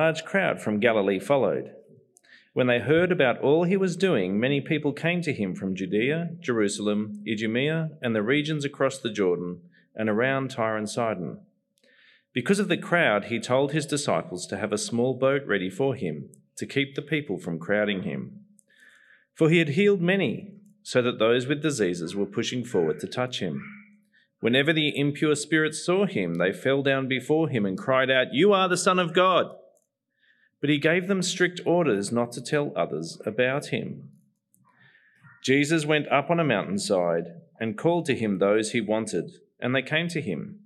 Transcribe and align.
large 0.00 0.24
crowd 0.24 0.62
from 0.62 0.80
Galilee 0.80 1.18
followed. 1.18 1.72
When 2.54 2.68
they 2.68 2.78
heard 2.78 3.12
about 3.12 3.38
all 3.42 3.64
he 3.64 3.76
was 3.76 3.96
doing, 3.96 4.40
many 4.40 4.58
people 4.62 4.94
came 4.94 5.20
to 5.20 5.32
him 5.40 5.54
from 5.54 5.74
Judea, 5.76 6.30
Jerusalem, 6.40 7.22
Idumea, 7.30 7.90
and 8.00 8.16
the 8.16 8.22
regions 8.22 8.64
across 8.64 8.96
the 8.96 9.10
Jordan, 9.10 9.60
and 9.94 10.08
around 10.08 10.52
Tyre 10.52 10.78
and 10.78 10.88
Sidon. 10.88 11.40
Because 12.32 12.58
of 12.58 12.68
the 12.68 12.78
crowd, 12.78 13.24
he 13.24 13.38
told 13.38 13.72
his 13.72 13.84
disciples 13.84 14.46
to 14.46 14.56
have 14.56 14.72
a 14.72 14.78
small 14.78 15.12
boat 15.12 15.42
ready 15.46 15.68
for 15.68 15.94
him, 15.94 16.30
to 16.56 16.64
keep 16.64 16.94
the 16.94 17.02
people 17.02 17.38
from 17.38 17.58
crowding 17.58 18.02
him. 18.04 18.40
For 19.34 19.50
he 19.50 19.58
had 19.58 19.70
healed 19.70 20.00
many, 20.00 20.54
so 20.82 21.02
that 21.02 21.18
those 21.18 21.46
with 21.46 21.60
diseases 21.60 22.16
were 22.16 22.24
pushing 22.38 22.64
forward 22.64 23.00
to 23.00 23.06
touch 23.06 23.40
him. 23.40 23.62
Whenever 24.40 24.72
the 24.72 24.98
impure 24.98 25.34
spirits 25.34 25.84
saw 25.84 26.06
him, 26.06 26.36
they 26.36 26.54
fell 26.54 26.82
down 26.82 27.06
before 27.06 27.50
him 27.50 27.66
and 27.66 27.76
cried 27.76 28.10
out, 28.10 28.32
You 28.32 28.54
are 28.54 28.66
the 28.66 28.78
Son 28.78 28.98
of 28.98 29.12
God. 29.12 29.56
But 30.60 30.70
he 30.70 30.78
gave 30.78 31.08
them 31.08 31.22
strict 31.22 31.60
orders 31.64 32.12
not 32.12 32.32
to 32.32 32.42
tell 32.42 32.72
others 32.76 33.20
about 33.24 33.66
him. 33.66 34.10
Jesus 35.42 35.86
went 35.86 36.06
up 36.08 36.30
on 36.30 36.38
a 36.38 36.44
mountainside 36.44 37.24
and 37.58 37.78
called 37.78 38.06
to 38.06 38.14
him 38.14 38.38
those 38.38 38.72
he 38.72 38.80
wanted, 38.80 39.32
and 39.58 39.74
they 39.74 39.82
came 39.82 40.08
to 40.08 40.20
him. 40.20 40.60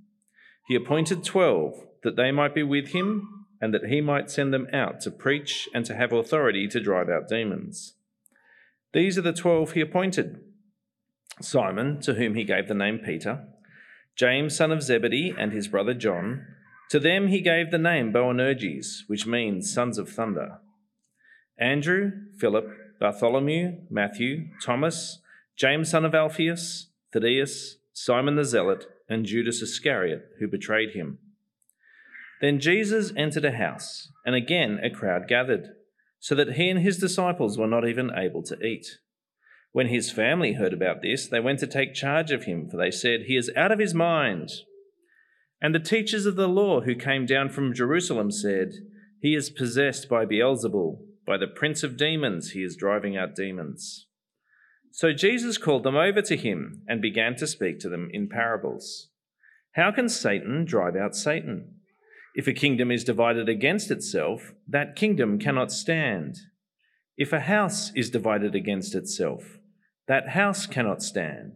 He 0.66 0.75
appointed 0.75 1.23
twelve 1.23 1.87
that 2.02 2.16
they 2.16 2.33
might 2.33 2.55
be 2.55 2.62
with 2.62 2.88
him 2.88 3.47
and 3.61 3.73
that 3.73 3.87
he 3.87 4.01
might 4.01 4.30
send 4.30 4.52
them 4.52 4.66
out 4.73 5.01
to 5.01 5.11
preach 5.11 5.69
and 5.73 5.85
to 5.87 5.95
have 5.95 6.13
authority 6.13 6.66
to 6.69 6.80
drive 6.80 7.09
out 7.09 7.29
demons. 7.29 7.95
These 8.93 9.16
are 9.16 9.23
the 9.23 9.33
twelve 9.33 9.73
he 9.73 9.80
appointed 9.80 10.41
Simon, 11.41 12.01
to 12.02 12.15
whom 12.15 12.35
he 12.35 12.45
gave 12.45 12.69
the 12.69 12.74
name 12.74 12.99
Peter, 12.99 13.47
James, 14.16 14.57
son 14.57 14.71
of 14.71 14.83
Zebedee, 14.83 15.35
and 15.37 15.52
his 15.52 15.66
brother 15.66 15.95
John 15.95 16.47
to 16.91 17.01
them 17.01 17.29
he 17.29 17.41
gave 17.41 17.70
the 17.70 17.79
name 17.79 18.12
Boanerges, 18.12 19.05
which 19.06 19.27
means 19.27 19.73
sons 19.73 19.98
of 19.98 20.09
thunder. 20.09 20.59
Andrew, 21.59 22.12
Philip, 22.38 22.66
Bartholomew, 23.01 23.79
Matthew, 23.90 24.49
Thomas, 24.63 25.21
James 25.57 25.90
son 25.90 26.05
of 26.05 26.15
Alphaeus, 26.15 26.88
Thaddeus, 27.12 27.77
Simon 27.93 28.37
the 28.37 28.45
Zealot, 28.45 28.87
and 29.09 29.24
Judas 29.24 29.62
Iscariot, 29.62 30.23
who 30.38 30.49
betrayed 30.49 30.90
him. 30.90 31.18
Then 32.40 32.60
Jesus 32.60 33.12
entered 33.16 33.45
a 33.45 33.52
house, 33.52 34.10
and 34.27 34.35
again 34.35 34.80
a 34.82 34.90
crowd 34.90 35.29
gathered, 35.29 35.74
so 36.18 36.35
that 36.35 36.55
he 36.55 36.68
and 36.68 36.80
his 36.80 36.99
disciples 36.99 37.57
were 37.57 37.66
not 37.66 37.87
even 37.87 38.10
able 38.16 38.43
to 38.45 38.60
eat. 38.62 38.99
When 39.73 39.88
his 39.88 40.10
family 40.10 40.55
heard 40.55 40.73
about 40.73 41.02
this, 41.02 41.27
they 41.27 41.40
went 41.40 41.59
to 41.60 41.66
take 41.66 41.95
charge 41.95 42.30
of 42.30 42.45
him, 42.45 42.68
for 42.68 42.77
they 42.77 42.90
said, 42.90 43.23
He 43.23 43.37
is 43.37 43.51
out 43.57 43.73
of 43.73 43.79
his 43.79 43.95
mind. 43.95 44.51
And 45.65 45.74
the 45.74 45.80
teachers 45.80 46.26
of 46.26 46.37
the 46.37 46.46
law 46.46 46.82
who 46.82 46.95
came 46.95 47.24
down 47.24 47.48
from 47.48 47.73
Jerusalem 47.73 48.30
said, 48.30 48.74
He 49.23 49.34
is 49.34 49.48
possessed 49.48 50.10
by 50.10 50.26
Beelzebul, 50.26 50.98
by 51.26 51.38
the 51.38 51.46
prince 51.46 51.82
of 51.82 51.96
demons, 51.96 52.51
he 52.51 52.62
is 52.62 52.76
driving 52.76 53.16
out 53.16 53.34
demons. 53.34 54.06
So 54.93 55.15
Jesus 55.15 55.56
called 55.56 55.82
them 55.82 55.96
over 55.96 56.21
to 56.21 56.37
him 56.37 56.82
and 56.87 57.01
began 57.01 57.34
to 57.37 57.46
speak 57.46 57.79
to 57.79 57.88
them 57.88 58.10
in 58.12 58.29
parables. 58.29 59.09
How 59.73 59.90
can 59.90 60.10
Satan 60.10 60.66
drive 60.66 60.96
out 60.96 61.16
Satan? 61.16 61.76
If 62.34 62.46
a 62.46 62.52
kingdom 62.52 62.90
is 62.90 63.02
divided 63.02 63.49
against 63.49 63.90
itself, 63.90 64.53
that 64.69 64.97
kingdom 64.97 65.38
cannot 65.38 65.72
stand. 65.72 66.37
If 67.16 67.32
a 67.32 67.41
house 67.41 67.91
is 67.94 68.10
divided 68.10 68.54
against 68.54 68.94
itself, 68.94 69.60
that 70.09 70.28
house 70.28 70.66
cannot 70.66 71.03
stand. 71.03 71.54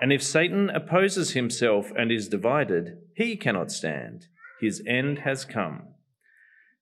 And 0.00 0.12
if 0.12 0.22
Satan 0.22 0.70
opposes 0.70 1.32
himself 1.32 1.90
and 1.96 2.12
is 2.12 2.28
divided, 2.28 2.98
he 3.16 3.36
cannot 3.36 3.72
stand. 3.72 4.26
His 4.60 4.82
end 4.86 5.20
has 5.20 5.44
come. 5.44 5.88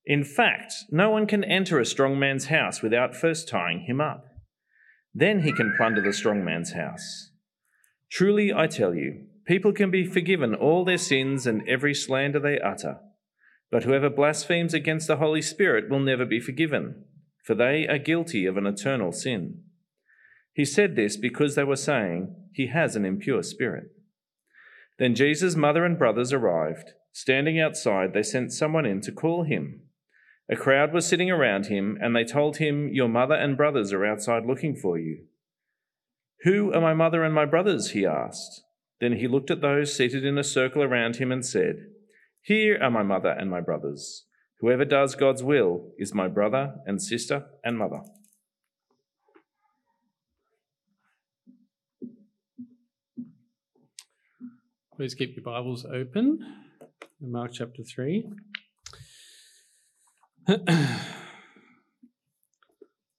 In 0.05 0.23
fact, 0.23 0.73
no 0.91 1.11
one 1.11 1.27
can 1.27 1.43
enter 1.43 1.81
a 1.81 1.87
strong 1.87 2.19
man's 2.19 2.47
house 2.47 2.83
without 2.83 3.17
first 3.17 3.49
tying 3.49 3.81
him 3.81 4.01
up. 4.01 4.25
Then 5.13 5.43
he 5.43 5.53
can 5.53 5.75
plunder 5.77 6.03
the 6.03 6.13
strong 6.13 6.45
man's 6.45 6.73
house. 6.73 7.31
Truly, 8.11 8.53
I 8.53 8.67
tell 8.67 8.95
you, 8.95 9.27
people 9.47 9.73
can 9.73 9.91
be 9.91 10.07
forgiven 10.07 10.55
all 10.55 10.85
their 10.85 10.99
sins 10.99 11.47
and 11.47 11.67
every 11.69 11.95
slander 11.95 12.39
they 12.39 12.61
utter. 12.61 12.99
But 13.71 13.83
whoever 13.83 14.11
blasphemes 14.11 14.75
against 14.75 15.09
the 15.09 15.17
Holy 15.17 15.43
Spirit 15.43 15.91
will 15.91 16.01
never 16.01 16.25
be 16.25 16.39
forgiven, 16.39 17.05
for 17.45 17.55
they 17.55 17.87
are 17.89 17.99
guilty 17.99 18.47
of 18.47 18.57
an 18.57 18.67
eternal 18.67 19.11
sin. 19.11 19.63
He 20.53 20.65
said 20.65 20.95
this 20.95 21.17
because 21.17 21.55
they 21.55 21.65
were 21.65 21.77
saying, 21.77 22.35
He 22.57 22.69
has 22.69 22.97
an 22.97 23.05
impure 23.05 23.43
spirit. 23.43 23.91
Then 24.99 25.15
Jesus' 25.15 25.57
mother 25.57 25.85
and 25.85 25.99
brothers 25.99 26.33
arrived. 26.33 26.93
Standing 27.13 27.61
outside, 27.61 28.15
they 28.15 28.23
sent 28.23 28.51
someone 28.51 28.87
in 28.87 29.03
to 29.03 29.13
call 29.13 29.45
him. 29.45 29.83
A 30.49 30.57
crowd 30.57 30.95
was 30.95 31.07
sitting 31.07 31.31
around 31.31 31.67
him, 31.67 31.99
and 32.01 32.17
they 32.17 32.25
told 32.25 32.57
him, 32.57 32.89
Your 32.89 33.09
mother 33.09 33.35
and 33.35 33.59
brothers 33.59 33.93
are 33.93 34.07
outside 34.07 34.47
looking 34.47 34.75
for 34.75 34.99
you. 34.99 35.27
Who 36.45 36.73
are 36.73 36.81
my 36.81 36.95
mother 36.95 37.25
and 37.25 37.35
my 37.35 37.45
brothers? 37.45 37.91
he 37.91 38.07
asked. 38.07 38.63
Then 39.01 39.17
he 39.17 39.29
looked 39.29 39.51
at 39.51 39.61
those 39.61 39.95
seated 39.95 40.25
in 40.25 40.39
a 40.39 40.45
circle 40.45 40.83
around 40.83 41.17
him 41.17 41.31
and 41.31 41.45
said, 41.45 41.77
Here 42.41 42.79
are 42.81 42.91
my 42.91 43.03
mother 43.03 43.37
and 43.39 43.51
my 43.51 43.61
brothers. 43.61 44.25
Whoever 44.61 44.87
does 44.87 45.15
God's 45.15 45.43
will 45.43 45.91
is 45.99 46.15
my 46.15 46.29
brother 46.29 46.77
and 46.87 47.03
sister 47.03 47.49
and 47.63 47.77
mother. 47.77 48.01
Please 54.97 55.15
keep 55.15 55.37
your 55.37 55.45
Bibles 55.45 55.85
open 55.85 56.39
Mark 57.21 57.53
chapter 57.53 57.83
3. 57.83 58.31
I'm 60.49 60.57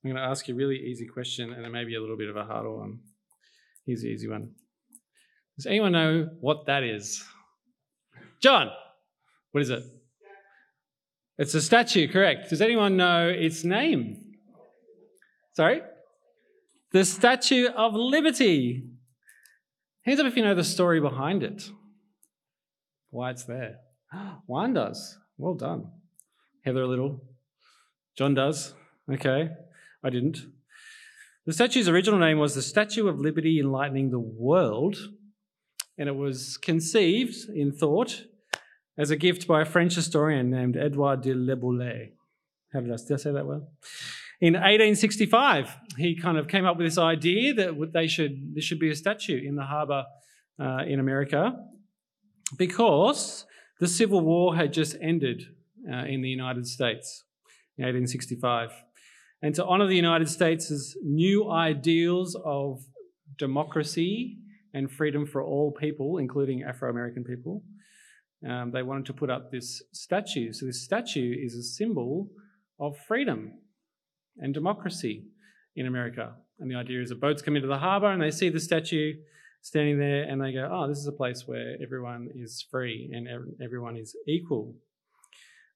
going 0.03 0.15
to 0.15 0.21
ask 0.21 0.47
you 0.47 0.55
a 0.55 0.57
really 0.57 0.77
easy 0.77 1.05
question 1.05 1.53
and 1.53 1.63
it 1.63 1.69
may 1.69 1.83
be 1.83 1.93
a 1.93 2.01
little 2.01 2.17
bit 2.17 2.29
of 2.29 2.35
a 2.35 2.45
harder 2.45 2.75
one. 2.75 2.97
Here's 3.85 4.01
the 4.01 4.07
easy 4.07 4.27
one 4.27 4.53
Does 5.55 5.67
anyone 5.67 5.91
know 5.91 6.29
what 6.39 6.65
that 6.65 6.81
is? 6.81 7.23
John, 8.41 8.71
what 9.51 9.61
is 9.61 9.69
it? 9.69 9.83
It's 11.37 11.53
a 11.53 11.61
statue, 11.61 12.07
correct. 12.07 12.49
Does 12.49 12.61
anyone 12.61 12.97
know 12.97 13.29
its 13.29 13.63
name? 13.63 14.33
Sorry? 15.53 15.81
The 16.91 17.05
Statue 17.05 17.67
of 17.67 17.93
Liberty. 17.93 18.96
Hands 20.07 20.21
up 20.21 20.25
if 20.25 20.37
you 20.37 20.43
know 20.43 20.55
the 20.55 20.63
story 20.63 21.01
behind 21.01 21.43
it. 21.43 21.69
Why 23.09 23.29
it's 23.31 23.43
there. 23.43 23.79
Juan 24.47 24.73
does. 24.73 25.17
Well 25.37 25.53
done. 25.53 25.91
Heather 26.63 26.83
a 26.83 26.87
little. 26.87 27.25
John 28.17 28.33
does. 28.33 28.73
Okay. 29.11 29.49
I 30.01 30.09
didn't. 30.09 30.45
The 31.45 31.51
statue's 31.51 31.89
original 31.89 32.21
name 32.21 32.39
was 32.39 32.55
the 32.55 32.61
Statue 32.61 33.09
of 33.09 33.19
Liberty 33.19 33.59
Enlightening 33.59 34.11
the 34.11 34.19
World, 34.19 34.95
and 35.97 36.07
it 36.07 36.15
was 36.15 36.55
conceived 36.55 37.35
in 37.53 37.73
thought 37.73 38.23
as 38.97 39.11
a 39.11 39.17
gift 39.17 39.45
by 39.45 39.61
a 39.61 39.65
French 39.65 39.95
historian 39.95 40.49
named 40.49 40.77
Edouard 40.77 41.21
de 41.21 41.33
Laboulaye. 41.33 42.11
How 42.71 42.79
did 42.79 42.93
I, 42.93 42.95
did 42.95 43.11
I 43.11 43.17
say 43.17 43.31
that 43.33 43.45
well? 43.45 43.67
In 44.39 44.53
1865, 44.53 45.75
he 45.97 46.15
kind 46.15 46.37
of 46.37 46.47
came 46.47 46.65
up 46.65 46.77
with 46.77 46.85
this 46.85 46.99
idea 46.99 47.55
that 47.55 47.91
they 47.91 48.07
should 48.07 48.53
there 48.53 48.61
should 48.61 48.79
be 48.79 48.91
a 48.91 48.95
statue 48.95 49.41
in 49.43 49.55
the 49.55 49.63
harbour 49.63 50.05
uh, 50.59 50.83
in 50.87 50.99
America 50.99 51.55
because 52.55 53.45
the 53.79 53.87
Civil 53.87 54.21
War 54.21 54.55
had 54.55 54.73
just 54.73 54.95
ended 55.01 55.43
uh, 55.91 56.05
in 56.05 56.21
the 56.21 56.29
United 56.29 56.67
States 56.67 57.23
in 57.77 57.83
1865. 57.83 58.71
And 59.41 59.55
to 59.55 59.65
honour 59.65 59.87
the 59.87 59.95
United 59.95 60.29
States' 60.29 60.95
new 61.03 61.49
ideals 61.51 62.35
of 62.45 62.83
democracy 63.37 64.37
and 64.73 64.91
freedom 64.91 65.25
for 65.25 65.43
all 65.43 65.71
people, 65.71 66.17
including 66.17 66.63
Afro 66.63 66.89
American 66.89 67.23
people, 67.23 67.63
um, 68.47 68.71
they 68.71 68.83
wanted 68.83 69.07
to 69.07 69.13
put 69.13 69.31
up 69.31 69.51
this 69.51 69.81
statue. 69.93 70.53
So, 70.53 70.67
this 70.67 70.83
statue 70.83 71.35
is 71.39 71.55
a 71.55 71.63
symbol 71.63 72.29
of 72.79 72.95
freedom 73.07 73.53
and 74.39 74.53
democracy 74.53 75.25
in 75.75 75.87
America. 75.87 76.35
And 76.59 76.69
the 76.69 76.75
idea 76.75 77.01
is 77.01 77.09
that 77.09 77.21
boats 77.21 77.41
come 77.41 77.55
into 77.55 77.67
the 77.67 77.77
harbour 77.77 78.11
and 78.11 78.21
they 78.21 78.31
see 78.31 78.49
the 78.49 78.59
statue 78.59 79.13
standing 79.61 79.99
there 79.99 80.23
and 80.23 80.41
they 80.41 80.53
go, 80.53 80.69
oh, 80.71 80.87
this 80.87 80.97
is 80.97 81.07
a 81.07 81.11
place 81.11 81.43
where 81.45 81.75
everyone 81.81 82.29
is 82.35 82.65
free 82.71 83.11
and 83.13 83.27
everyone 83.63 83.97
is 83.97 84.15
equal. 84.27 84.75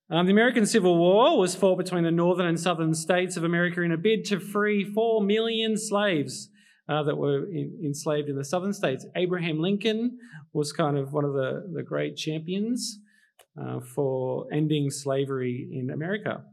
Um, 0.10 0.26
the 0.26 0.34
American 0.34 0.66
Civil 0.66 0.98
War 0.98 1.38
was 1.38 1.56
fought 1.56 1.78
between 1.78 2.04
the 2.04 2.12
northern 2.12 2.48
and 2.48 2.60
southern 2.60 2.94
states 2.94 3.38
of 3.38 3.44
America 3.44 3.82
in 3.82 3.92
a 3.92 3.98
bid 3.98 4.26
to 4.26 4.40
free 4.40 4.84
four 4.84 5.22
million 5.24 5.78
slaves 5.78 6.50
uh, 6.90 7.04
that 7.04 7.18
were 7.18 7.46
in, 7.46 7.80
enslaved 7.86 8.28
in 8.28 8.36
the 8.36 8.44
southern 8.44 8.74
states. 8.74 9.06
Abraham 9.16 9.60
Lincoln 9.60 10.18
was 10.52 10.74
kind 10.74 10.98
of 10.98 11.14
one 11.14 11.24
of 11.24 11.34
the, 11.34 11.72
the 11.74 11.84
great 11.84 12.18
champions 12.18 13.00
uh, 13.62 13.80
for 13.80 14.48
ending 14.52 14.90
slavery 14.90 15.70
in 15.72 15.92
America. 15.92 16.44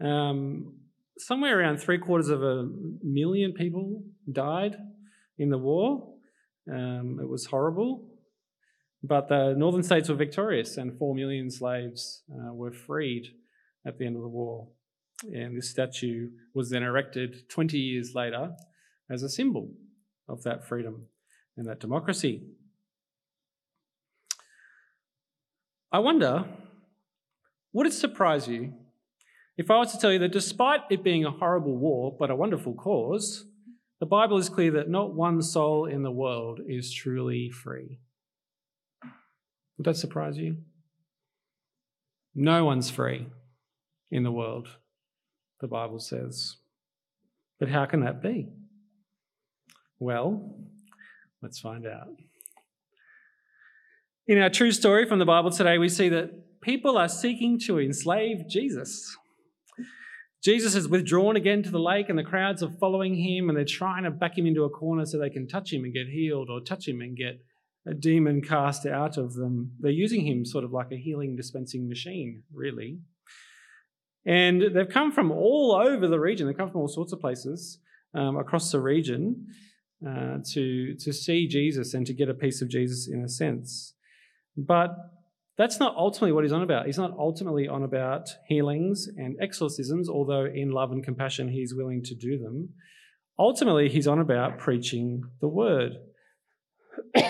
Um, 0.00 0.74
somewhere 1.18 1.58
around 1.58 1.78
three 1.78 1.98
quarters 1.98 2.28
of 2.28 2.42
a 2.42 2.68
million 3.02 3.52
people 3.52 4.02
died 4.30 4.76
in 5.38 5.50
the 5.50 5.58
war. 5.58 6.14
Um, 6.70 7.18
it 7.20 7.28
was 7.28 7.46
horrible. 7.46 8.08
But 9.02 9.28
the 9.28 9.54
northern 9.56 9.82
states 9.82 10.08
were 10.08 10.16
victorious, 10.16 10.78
and 10.78 10.98
four 10.98 11.14
million 11.14 11.50
slaves 11.50 12.22
uh, 12.32 12.52
were 12.52 12.72
freed 12.72 13.26
at 13.86 13.98
the 13.98 14.06
end 14.06 14.16
of 14.16 14.22
the 14.22 14.28
war. 14.28 14.68
And 15.32 15.56
this 15.56 15.70
statue 15.70 16.30
was 16.54 16.70
then 16.70 16.82
erected 16.82 17.48
20 17.48 17.78
years 17.78 18.14
later 18.14 18.52
as 19.10 19.22
a 19.22 19.28
symbol 19.28 19.70
of 20.28 20.42
that 20.42 20.66
freedom 20.66 21.06
and 21.56 21.66
that 21.66 21.80
democracy. 21.80 22.42
I 25.92 26.00
wonder, 26.00 26.44
would 27.72 27.86
it 27.86 27.92
surprise 27.92 28.48
you 28.48 28.74
if 29.56 29.70
I 29.70 29.78
was 29.78 29.92
to 29.92 29.98
tell 29.98 30.12
you 30.12 30.18
that 30.20 30.32
despite 30.32 30.82
it 30.90 31.02
being 31.02 31.24
a 31.24 31.30
horrible 31.30 31.76
war, 31.76 32.14
but 32.18 32.30
a 32.30 32.36
wonderful 32.36 32.74
cause, 32.74 33.46
the 34.00 34.06
Bible 34.06 34.36
is 34.36 34.48
clear 34.48 34.72
that 34.72 34.90
not 34.90 35.14
one 35.14 35.40
soul 35.40 35.86
in 35.86 36.02
the 36.02 36.10
world 36.10 36.60
is 36.66 36.92
truly 36.92 37.50
free? 37.50 37.98
Would 39.76 39.86
that 39.86 39.96
surprise 39.96 40.36
you? 40.36 40.58
No 42.34 42.64
one's 42.64 42.90
free 42.90 43.26
in 44.10 44.22
the 44.22 44.30
world, 44.30 44.68
the 45.60 45.68
Bible 45.68 45.98
says. 45.98 46.56
But 47.58 47.70
how 47.70 47.86
can 47.86 48.00
that 48.00 48.22
be? 48.22 48.48
Well, 49.98 50.54
let's 51.42 51.58
find 51.58 51.86
out. 51.86 52.08
In 54.26 54.38
our 54.38 54.50
true 54.50 54.72
story 54.72 55.06
from 55.06 55.18
the 55.18 55.24
Bible 55.24 55.50
today, 55.50 55.78
we 55.78 55.88
see 55.88 56.10
that 56.10 56.60
people 56.60 56.98
are 56.98 57.08
seeking 57.08 57.58
to 57.60 57.78
enslave 57.78 58.48
Jesus. 58.48 59.16
Jesus 60.46 60.74
has 60.74 60.86
withdrawn 60.86 61.34
again 61.34 61.64
to 61.64 61.72
the 61.72 61.80
lake, 61.80 62.08
and 62.08 62.16
the 62.16 62.22
crowds 62.22 62.62
are 62.62 62.70
following 62.78 63.16
him, 63.16 63.48
and 63.48 63.58
they're 63.58 63.64
trying 63.64 64.04
to 64.04 64.12
back 64.12 64.38
him 64.38 64.46
into 64.46 64.62
a 64.62 64.70
corner 64.70 65.04
so 65.04 65.18
they 65.18 65.28
can 65.28 65.48
touch 65.48 65.72
him 65.72 65.82
and 65.82 65.92
get 65.92 66.06
healed, 66.06 66.48
or 66.48 66.60
touch 66.60 66.86
him 66.86 67.00
and 67.00 67.16
get 67.16 67.44
a 67.84 67.92
demon 67.92 68.40
cast 68.40 68.86
out 68.86 69.16
of 69.16 69.34
them. 69.34 69.72
They're 69.80 69.90
using 69.90 70.24
him 70.24 70.44
sort 70.44 70.62
of 70.62 70.72
like 70.72 70.92
a 70.92 70.96
healing 70.96 71.34
dispensing 71.34 71.88
machine, 71.88 72.44
really. 72.54 73.00
And 74.24 74.62
they've 74.72 74.88
come 74.88 75.10
from 75.10 75.32
all 75.32 75.72
over 75.72 76.06
the 76.06 76.20
region, 76.20 76.46
they've 76.46 76.56
come 76.56 76.70
from 76.70 76.82
all 76.82 76.86
sorts 76.86 77.12
of 77.12 77.20
places 77.20 77.80
um, 78.14 78.36
across 78.36 78.70
the 78.70 78.80
region 78.80 79.48
uh, 80.08 80.38
to, 80.52 80.94
to 80.94 81.12
see 81.12 81.48
Jesus 81.48 81.92
and 81.92 82.06
to 82.06 82.14
get 82.14 82.28
a 82.28 82.34
piece 82.34 82.62
of 82.62 82.68
Jesus 82.68 83.08
in 83.12 83.24
a 83.24 83.28
sense. 83.28 83.94
But 84.56 84.94
that's 85.58 85.80
not 85.80 85.96
ultimately 85.96 86.32
what 86.32 86.44
he's 86.44 86.52
on 86.52 86.62
about. 86.62 86.86
He's 86.86 86.98
not 86.98 87.16
ultimately 87.18 87.66
on 87.66 87.82
about 87.82 88.28
healings 88.46 89.08
and 89.16 89.36
exorcisms, 89.40 90.08
although 90.08 90.44
in 90.44 90.70
love 90.70 90.92
and 90.92 91.02
compassion 91.02 91.48
he's 91.48 91.74
willing 91.74 92.02
to 92.04 92.14
do 92.14 92.38
them. 92.38 92.70
Ultimately, 93.38 93.88
he's 93.88 94.06
on 94.06 94.18
about 94.18 94.58
preaching 94.58 95.22
the 95.40 95.48
word. 95.48 95.92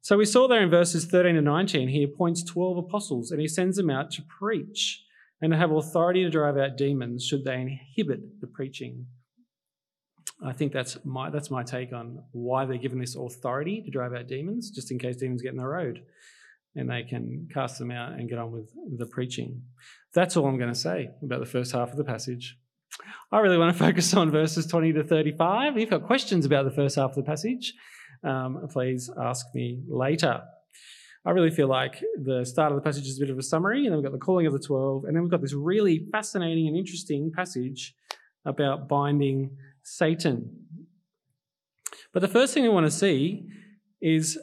so 0.00 0.16
we 0.16 0.24
saw 0.24 0.48
there 0.48 0.62
in 0.62 0.70
verses 0.70 1.06
13 1.06 1.36
and 1.36 1.44
19, 1.44 1.88
he 1.88 2.02
appoints 2.02 2.42
12 2.44 2.78
apostles 2.78 3.30
and 3.30 3.40
he 3.40 3.48
sends 3.48 3.76
them 3.76 3.90
out 3.90 4.10
to 4.12 4.22
preach 4.22 5.02
and 5.42 5.52
to 5.52 5.58
have 5.58 5.70
authority 5.70 6.24
to 6.24 6.30
drive 6.30 6.56
out 6.56 6.78
demons 6.78 7.24
should 7.24 7.44
they 7.44 7.60
inhibit 7.60 8.40
the 8.40 8.46
preaching. 8.46 9.06
I 10.44 10.52
think 10.52 10.72
that's 10.72 10.98
my, 11.04 11.30
that's 11.30 11.50
my 11.50 11.62
take 11.62 11.92
on 11.92 12.22
why 12.32 12.66
they're 12.66 12.76
given 12.76 12.98
this 12.98 13.16
authority 13.16 13.82
to 13.82 13.90
drive 13.90 14.12
out 14.14 14.26
demons, 14.26 14.70
just 14.70 14.90
in 14.90 14.98
case 14.98 15.16
demons 15.16 15.42
get 15.42 15.52
in 15.52 15.58
the 15.58 15.66
road 15.66 16.02
and 16.76 16.90
they 16.90 17.02
can 17.02 17.48
cast 17.52 17.78
them 17.78 17.90
out 17.90 18.12
and 18.12 18.28
get 18.28 18.38
on 18.38 18.52
with 18.52 18.70
the 18.98 19.06
preaching. 19.06 19.62
That's 20.14 20.36
all 20.36 20.46
I'm 20.46 20.58
going 20.58 20.72
to 20.72 20.78
say 20.78 21.10
about 21.22 21.40
the 21.40 21.46
first 21.46 21.72
half 21.72 21.90
of 21.90 21.96
the 21.96 22.04
passage. 22.04 22.56
I 23.32 23.38
really 23.38 23.58
want 23.58 23.76
to 23.76 23.78
focus 23.84 24.14
on 24.14 24.30
verses 24.30 24.66
20 24.66 24.92
to 24.94 25.04
35. 25.04 25.74
If 25.74 25.80
you've 25.80 25.90
got 25.90 26.04
questions 26.04 26.44
about 26.44 26.64
the 26.64 26.70
first 26.70 26.96
half 26.96 27.10
of 27.10 27.16
the 27.16 27.22
passage, 27.22 27.74
um, 28.22 28.66
please 28.70 29.10
ask 29.20 29.46
me 29.54 29.82
later. 29.88 30.42
I 31.24 31.30
really 31.30 31.50
feel 31.50 31.66
like 31.66 32.02
the 32.22 32.44
start 32.44 32.70
of 32.70 32.76
the 32.76 32.82
passage 32.82 33.06
is 33.08 33.18
a 33.18 33.20
bit 33.20 33.30
of 33.30 33.38
a 33.38 33.42
summary, 33.42 33.84
and 33.84 33.86
then 33.86 33.96
we've 33.96 34.04
got 34.04 34.12
the 34.12 34.24
calling 34.24 34.46
of 34.46 34.52
the 34.52 34.60
12, 34.60 35.04
and 35.04 35.16
then 35.16 35.22
we've 35.22 35.30
got 35.30 35.40
this 35.40 35.54
really 35.54 36.06
fascinating 36.12 36.68
and 36.68 36.76
interesting 36.76 37.32
passage 37.34 37.94
about 38.44 38.88
binding 38.88 39.50
Satan. 39.82 40.66
But 42.12 42.20
the 42.20 42.28
first 42.28 42.54
thing 42.54 42.62
we 42.62 42.68
want 42.68 42.86
to 42.86 42.92
see 42.92 43.48
is 44.00 44.38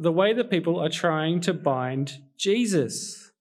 the 0.00 0.12
way 0.12 0.32
that 0.32 0.48
people 0.48 0.78
are 0.78 0.88
trying 0.88 1.40
to 1.40 1.52
bind 1.52 2.18
Jesus. 2.38 3.32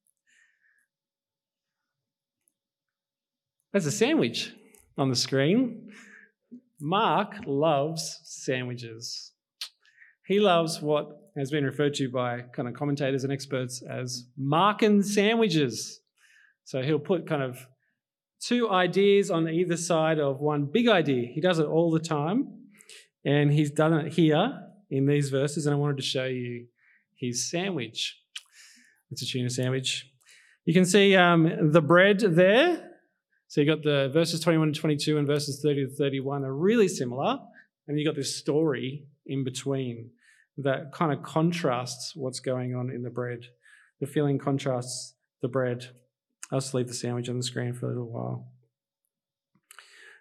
There's 3.72 3.86
a 3.86 3.92
sandwich 3.92 4.54
on 4.98 5.10
the 5.10 5.16
screen. 5.16 5.92
Mark 6.82 7.36
loves 7.46 8.22
sandwiches. 8.24 9.34
He 10.26 10.40
loves 10.40 10.82
what 10.82 11.32
has 11.38 11.52
been 11.52 11.64
referred 11.64 11.94
to 11.96 12.10
by 12.10 12.42
kind 12.56 12.68
of 12.68 12.74
commentators 12.74 13.24
and 13.24 13.32
experts 13.32 13.84
as 13.88 14.26
Markan 14.42 15.04
sandwiches. 15.04 16.00
So 16.64 16.82
he'll 16.82 16.98
put 16.98 17.28
kind 17.28 17.44
of 17.44 17.60
two 18.42 18.68
ideas 18.70 19.30
on 19.30 19.48
either 19.48 19.78
side 19.78 20.20
of 20.20 20.40
one 20.40 20.66
big 20.66 20.88
idea. 20.88 21.28
He 21.32 21.40
does 21.40 21.60
it 21.60 21.68
all 21.68 21.92
the 21.92 22.00
time, 22.00 22.48
and 23.24 23.52
he's 23.52 23.70
done 23.70 23.94
it 23.94 24.14
here 24.14 24.67
in 24.90 25.06
these 25.06 25.30
verses, 25.30 25.66
and 25.66 25.76
I 25.76 25.78
wanted 25.78 25.98
to 25.98 26.04
show 26.04 26.26
you 26.26 26.68
his 27.16 27.50
sandwich. 27.50 28.20
It's 29.12 29.22
a 29.22 29.26
tuna 29.26 29.50
sandwich. 29.50 30.10
You 30.66 30.74
can 30.74 30.86
see 30.86 31.16
um, 31.16 31.72
the 31.72 31.82
bread 31.82 32.20
there. 32.20 32.92
So 33.48 33.62
you've 33.62 33.74
got 33.74 33.84
the 33.84 34.10
verses 34.10 34.42
21 34.42 34.74
to 34.74 34.80
22 34.80 35.18
and 35.18 35.26
verses 35.26 35.62
30 35.62 35.88
to 35.88 35.96
31 35.96 36.44
are 36.44 36.54
really 36.54 36.88
similar, 36.88 37.40
and 37.88 37.98
you've 37.98 38.08
got 38.08 38.18
this 38.18 38.36
story 38.36 39.08
in 39.26 39.44
between 39.44 40.10
that 40.58 40.92
kind 40.92 41.14
of 41.14 41.24
contrasts 41.24 42.14
what's 42.16 42.40
going 42.40 42.76
on 42.76 42.90
in 42.90 43.04
the 43.04 43.10
bread. 43.10 43.46
The 44.02 44.08
filling 44.08 44.38
contrasts 44.38 45.14
the 45.42 45.48
bread. 45.48 45.88
I'll 46.52 46.60
just 46.60 46.74
leave 46.74 46.88
the 46.88 46.94
sandwich 46.94 47.30
on 47.30 47.38
the 47.38 47.44
screen 47.44 47.74
for 47.74 47.86
a 47.86 47.90
little 47.90 48.12
while. 48.12 48.48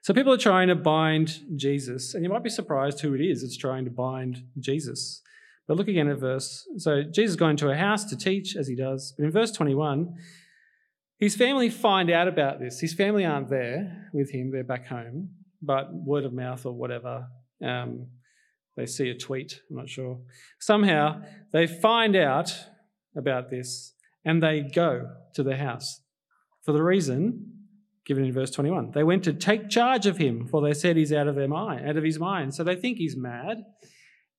So 0.06 0.14
people 0.14 0.32
are 0.32 0.38
trying 0.38 0.68
to 0.68 0.76
bind 0.76 1.40
Jesus, 1.56 2.14
and 2.14 2.22
you 2.22 2.30
might 2.30 2.44
be 2.44 2.48
surprised 2.48 3.00
who 3.00 3.14
it 3.14 3.20
is 3.20 3.42
that's 3.42 3.56
trying 3.56 3.84
to 3.86 3.90
bind 3.90 4.44
Jesus. 4.60 5.20
But 5.66 5.78
look 5.78 5.88
again 5.88 6.06
at 6.06 6.20
verse. 6.20 6.64
So 6.76 7.02
Jesus 7.02 7.30
is 7.30 7.36
going 7.36 7.56
to 7.56 7.70
a 7.70 7.74
house 7.74 8.04
to 8.04 8.16
teach 8.16 8.54
as 8.54 8.68
he 8.68 8.76
does. 8.76 9.14
But 9.18 9.24
in 9.24 9.32
verse 9.32 9.50
21, 9.50 10.14
his 11.18 11.34
family 11.34 11.68
find 11.68 12.08
out 12.08 12.28
about 12.28 12.60
this. 12.60 12.78
His 12.78 12.94
family 12.94 13.24
aren't 13.24 13.50
there 13.50 14.08
with 14.12 14.30
him, 14.30 14.52
they're 14.52 14.62
back 14.62 14.86
home, 14.86 15.30
but 15.60 15.92
word 15.92 16.24
of 16.24 16.32
mouth 16.32 16.64
or 16.64 16.72
whatever. 16.72 17.26
Um, 17.60 18.06
they 18.76 18.86
see 18.86 19.10
a 19.10 19.18
tweet, 19.18 19.60
I'm 19.68 19.76
not 19.76 19.88
sure. 19.88 20.20
Somehow 20.60 21.22
they 21.52 21.66
find 21.66 22.14
out 22.14 22.56
about 23.16 23.50
this 23.50 23.92
and 24.24 24.40
they 24.40 24.60
go 24.72 25.10
to 25.34 25.42
the 25.42 25.56
house 25.56 26.00
for 26.62 26.70
the 26.70 26.84
reason 26.84 27.55
given 28.06 28.24
in 28.24 28.32
verse 28.32 28.50
21. 28.52 28.92
They 28.92 29.02
went 29.02 29.24
to 29.24 29.32
take 29.32 29.68
charge 29.68 30.06
of 30.06 30.16
him, 30.16 30.46
for 30.46 30.62
they 30.62 30.72
said 30.72 30.96
he's 30.96 31.12
out 31.12 31.26
of 31.26 31.34
their 31.34 31.48
mind, 31.48 31.88
out 31.88 31.96
of 31.96 32.04
his 32.04 32.18
mind. 32.18 32.54
So 32.54 32.64
they 32.64 32.76
think 32.76 32.98
he's 32.98 33.16
mad, 33.16 33.64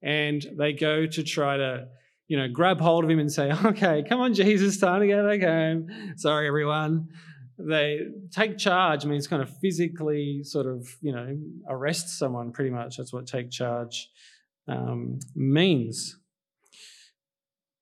and 0.01 0.43
they 0.57 0.74
go 0.74 1.05
to 1.05 1.24
try 1.24 1.57
to, 1.57 1.88
you 2.27 2.38
know, 2.38 2.47
grab 2.47 2.79
hold 2.79 3.03
of 3.03 3.09
him 3.09 3.19
and 3.19 3.31
say, 3.31 3.51
"Okay, 3.65 4.03
come 4.07 4.21
on, 4.21 4.33
Jesus, 4.33 4.79
time 4.79 5.01
to 5.01 5.07
go 5.07 5.27
back 5.27 5.41
home." 5.41 5.88
Sorry, 6.15 6.47
everyone. 6.47 7.09
They 7.59 8.01
take 8.31 8.57
charge 8.57 9.03
means 9.03 9.27
kind 9.27 9.41
of 9.41 9.50
physically, 9.59 10.41
sort 10.43 10.67
of, 10.67 10.88
you 11.01 11.12
know, 11.12 11.36
arrest 11.67 12.17
someone. 12.17 12.51
Pretty 12.51 12.69
much, 12.69 12.97
that's 12.97 13.12
what 13.12 13.27
take 13.27 13.51
charge 13.51 14.09
um, 14.67 15.19
means. 15.36 16.17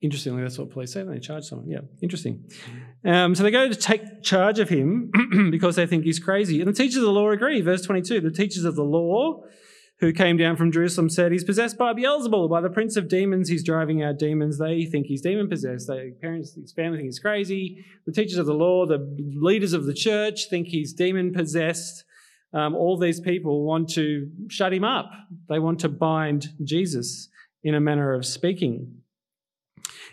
Interestingly, 0.06 0.44
that's 0.44 0.60
what 0.60 0.70
police 0.70 0.94
say 0.94 1.02
when 1.02 1.16
they 1.16 1.20
charge 1.20 1.46
someone. 1.46 1.68
Yeah, 1.68 1.80
interesting. 2.00 2.48
Um, 3.04 3.34
so 3.34 3.42
they 3.42 3.50
go 3.50 3.68
to 3.68 3.74
take 3.74 4.22
charge 4.22 4.60
of 4.60 4.70
him 4.70 5.10
because 5.50 5.78
they 5.78 5.88
think 5.88 6.04
he's 6.04 6.20
crazy. 6.20 6.62
And 6.62 6.68
the 6.68 6.74
teachers 6.74 6.98
of 6.98 7.06
the 7.06 7.12
law 7.12 7.32
agree. 7.32 7.60
Verse 7.62 7.82
22 7.82 8.22
the 8.22 8.30
teachers 8.30 8.66
of 8.66 8.76
the 8.76 8.84
law 8.84 9.42
who 10.02 10.14
came 10.14 10.38
down 10.38 10.58
from 10.58 10.72
Jerusalem 10.72 11.10
said, 11.10 11.32
He's 11.32 11.44
possessed 11.44 11.80
by 11.80 11.92
Beelzebul, 11.94 12.52
by 12.52 12.62
the 12.62 12.70
prince 12.70 12.98
of 12.98 13.08
demons. 13.08 13.50
He's 13.50 13.64
driving 13.64 14.04
out 14.04 14.20
demons. 14.20 14.60
They 14.60 14.86
think 14.86 15.08
he's 15.08 15.22
demon 15.22 15.50
possessed. 15.50 15.88
Their 15.88 16.12
parents, 16.22 16.54
his 16.54 16.72
family 16.72 17.00
think 17.00 17.08
he's 17.08 17.18
crazy. 17.18 17.84
The 18.06 18.12
teachers 18.12 18.38
of 18.38 18.46
the 18.46 18.54
law, 18.54 18.86
the 18.86 19.00
leaders 19.18 19.74
of 19.74 19.86
the 19.86 19.94
church 19.96 20.52
think 20.52 20.68
he's 20.68 20.94
demon 20.94 21.34
possessed. 21.34 22.04
Um, 22.54 22.76
all 22.76 23.00
these 23.00 23.20
people 23.20 23.66
want 23.66 23.90
to 23.94 24.30
shut 24.50 24.72
him 24.72 24.84
up. 24.84 25.10
They 25.50 25.58
want 25.58 25.80
to 25.80 25.90
bind 25.90 26.50
Jesus 26.64 27.30
in 27.64 27.74
a 27.74 27.82
manner 27.82 28.14
of 28.14 28.24
speaking. 28.24 29.02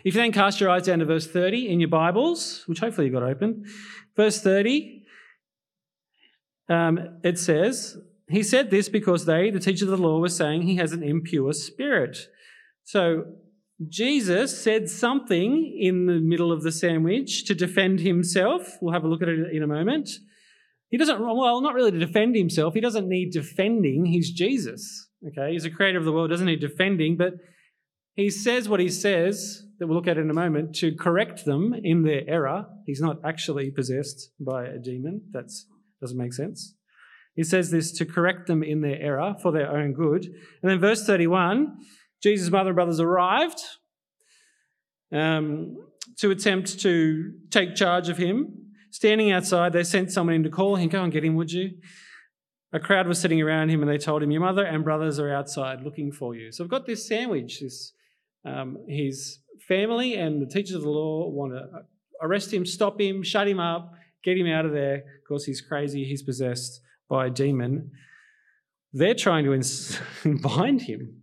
If 0.03 0.15
you 0.15 0.21
then 0.21 0.33
cast 0.33 0.59
your 0.59 0.69
eyes 0.69 0.83
down 0.83 0.99
to 0.99 1.05
verse 1.05 1.27
30 1.27 1.69
in 1.69 1.79
your 1.79 1.89
Bibles, 1.89 2.63
which 2.65 2.79
hopefully 2.79 3.07
you've 3.07 3.13
got 3.13 3.23
open, 3.23 3.63
verse 4.17 4.41
30, 4.41 5.01
um, 6.67 7.19
it 7.23 7.39
says, 7.39 7.97
He 8.27 8.43
said 8.43 8.69
this 8.69 8.89
because 8.89 9.25
they, 9.25 9.49
the 9.49 9.61
teachers 9.61 9.83
of 9.83 9.97
the 9.97 10.03
law, 10.03 10.19
were 10.19 10.27
saying 10.27 10.63
he 10.63 10.75
has 10.75 10.91
an 10.91 11.03
impure 11.03 11.53
spirit. 11.53 12.17
So 12.83 13.23
Jesus 13.87 14.61
said 14.61 14.89
something 14.89 15.77
in 15.79 16.05
the 16.05 16.19
middle 16.19 16.51
of 16.51 16.63
the 16.63 16.71
sandwich 16.73 17.45
to 17.45 17.55
defend 17.55 18.01
himself. 18.01 18.77
We'll 18.81 18.93
have 18.93 19.05
a 19.05 19.07
look 19.07 19.21
at 19.21 19.29
it 19.29 19.55
in 19.55 19.63
a 19.63 19.67
moment. 19.67 20.09
He 20.89 20.97
doesn't, 20.97 21.19
well, 21.21 21.61
not 21.61 21.75
really 21.75 21.91
to 21.91 21.99
defend 21.99 22.35
himself. 22.35 22.73
He 22.73 22.81
doesn't 22.81 23.07
need 23.07 23.31
defending. 23.31 24.05
He's 24.05 24.31
Jesus. 24.31 25.07
Okay, 25.25 25.53
he's 25.53 25.63
the 25.63 25.69
creator 25.69 25.97
of 25.97 26.03
the 26.03 26.11
world, 26.11 26.29
doesn't 26.29 26.45
need 26.45 26.59
defending, 26.59 27.15
but 27.15 27.35
he 28.15 28.29
says 28.29 28.69
what 28.69 28.79
he 28.79 28.89
says, 28.89 29.65
that 29.79 29.87
we'll 29.87 29.97
look 29.97 30.07
at 30.07 30.17
in 30.17 30.29
a 30.29 30.33
moment, 30.33 30.75
to 30.75 30.95
correct 30.95 31.45
them 31.45 31.73
in 31.83 32.03
their 32.03 32.21
error. 32.27 32.67
He's 32.85 33.01
not 33.01 33.17
actually 33.23 33.71
possessed 33.71 34.31
by 34.39 34.65
a 34.65 34.77
demon. 34.77 35.21
That 35.31 35.51
doesn't 35.99 36.17
make 36.17 36.33
sense. 36.33 36.75
He 37.35 37.43
says 37.43 37.71
this 37.71 37.91
to 37.93 38.05
correct 38.05 38.45
them 38.45 38.61
in 38.61 38.81
their 38.81 38.99
error 39.01 39.35
for 39.41 39.51
their 39.51 39.71
own 39.71 39.93
good. 39.93 40.25
And 40.25 40.71
then 40.71 40.79
verse 40.79 41.05
31, 41.05 41.75
Jesus' 42.21 42.51
mother 42.51 42.69
and 42.69 42.75
brothers 42.75 42.99
arrived 42.99 43.59
um, 45.11 45.77
to 46.19 46.29
attempt 46.29 46.79
to 46.81 47.33
take 47.49 47.75
charge 47.75 48.09
of 48.09 48.17
him. 48.17 48.59
Standing 48.91 49.31
outside, 49.31 49.73
they 49.73 49.83
sent 49.83 50.11
someone 50.11 50.35
in 50.35 50.43
to 50.43 50.49
call 50.49 50.75
him, 50.75 50.89
Go 50.89 51.03
and 51.03 51.11
get 51.11 51.23
him, 51.23 51.35
would 51.35 51.51
you? 51.51 51.71
A 52.71 52.79
crowd 52.79 53.07
was 53.07 53.19
sitting 53.19 53.41
around 53.41 53.69
him 53.69 53.81
and 53.81 53.89
they 53.89 53.97
told 53.97 54.21
him, 54.21 54.29
Your 54.29 54.41
mother 54.41 54.65
and 54.65 54.83
brothers 54.83 55.19
are 55.19 55.33
outside 55.33 55.81
looking 55.81 56.11
for 56.11 56.35
you. 56.35 56.51
So 56.51 56.63
I've 56.63 56.69
got 56.69 56.85
this 56.85 57.07
sandwich. 57.07 57.59
This, 57.59 57.93
um, 58.45 58.77
his 58.87 59.39
family 59.67 60.15
and 60.15 60.41
the 60.41 60.45
teachers 60.45 60.75
of 60.75 60.81
the 60.81 60.89
law 60.89 61.29
want 61.29 61.53
to 61.53 61.65
arrest 62.21 62.53
him, 62.53 62.65
stop 62.65 62.99
him, 62.99 63.23
shut 63.23 63.47
him 63.47 63.59
up, 63.59 63.93
get 64.23 64.37
him 64.37 64.47
out 64.47 64.65
of 64.65 64.71
there. 64.71 64.95
Of 64.95 65.27
course, 65.27 65.45
he's 65.45 65.61
crazy, 65.61 66.03
he's 66.03 66.23
possessed 66.23 66.81
by 67.09 67.27
a 67.27 67.29
demon. 67.29 67.91
They're 68.91 69.15
trying 69.15 69.45
to 69.45 69.59
bind 70.41 70.81
him. 70.83 71.21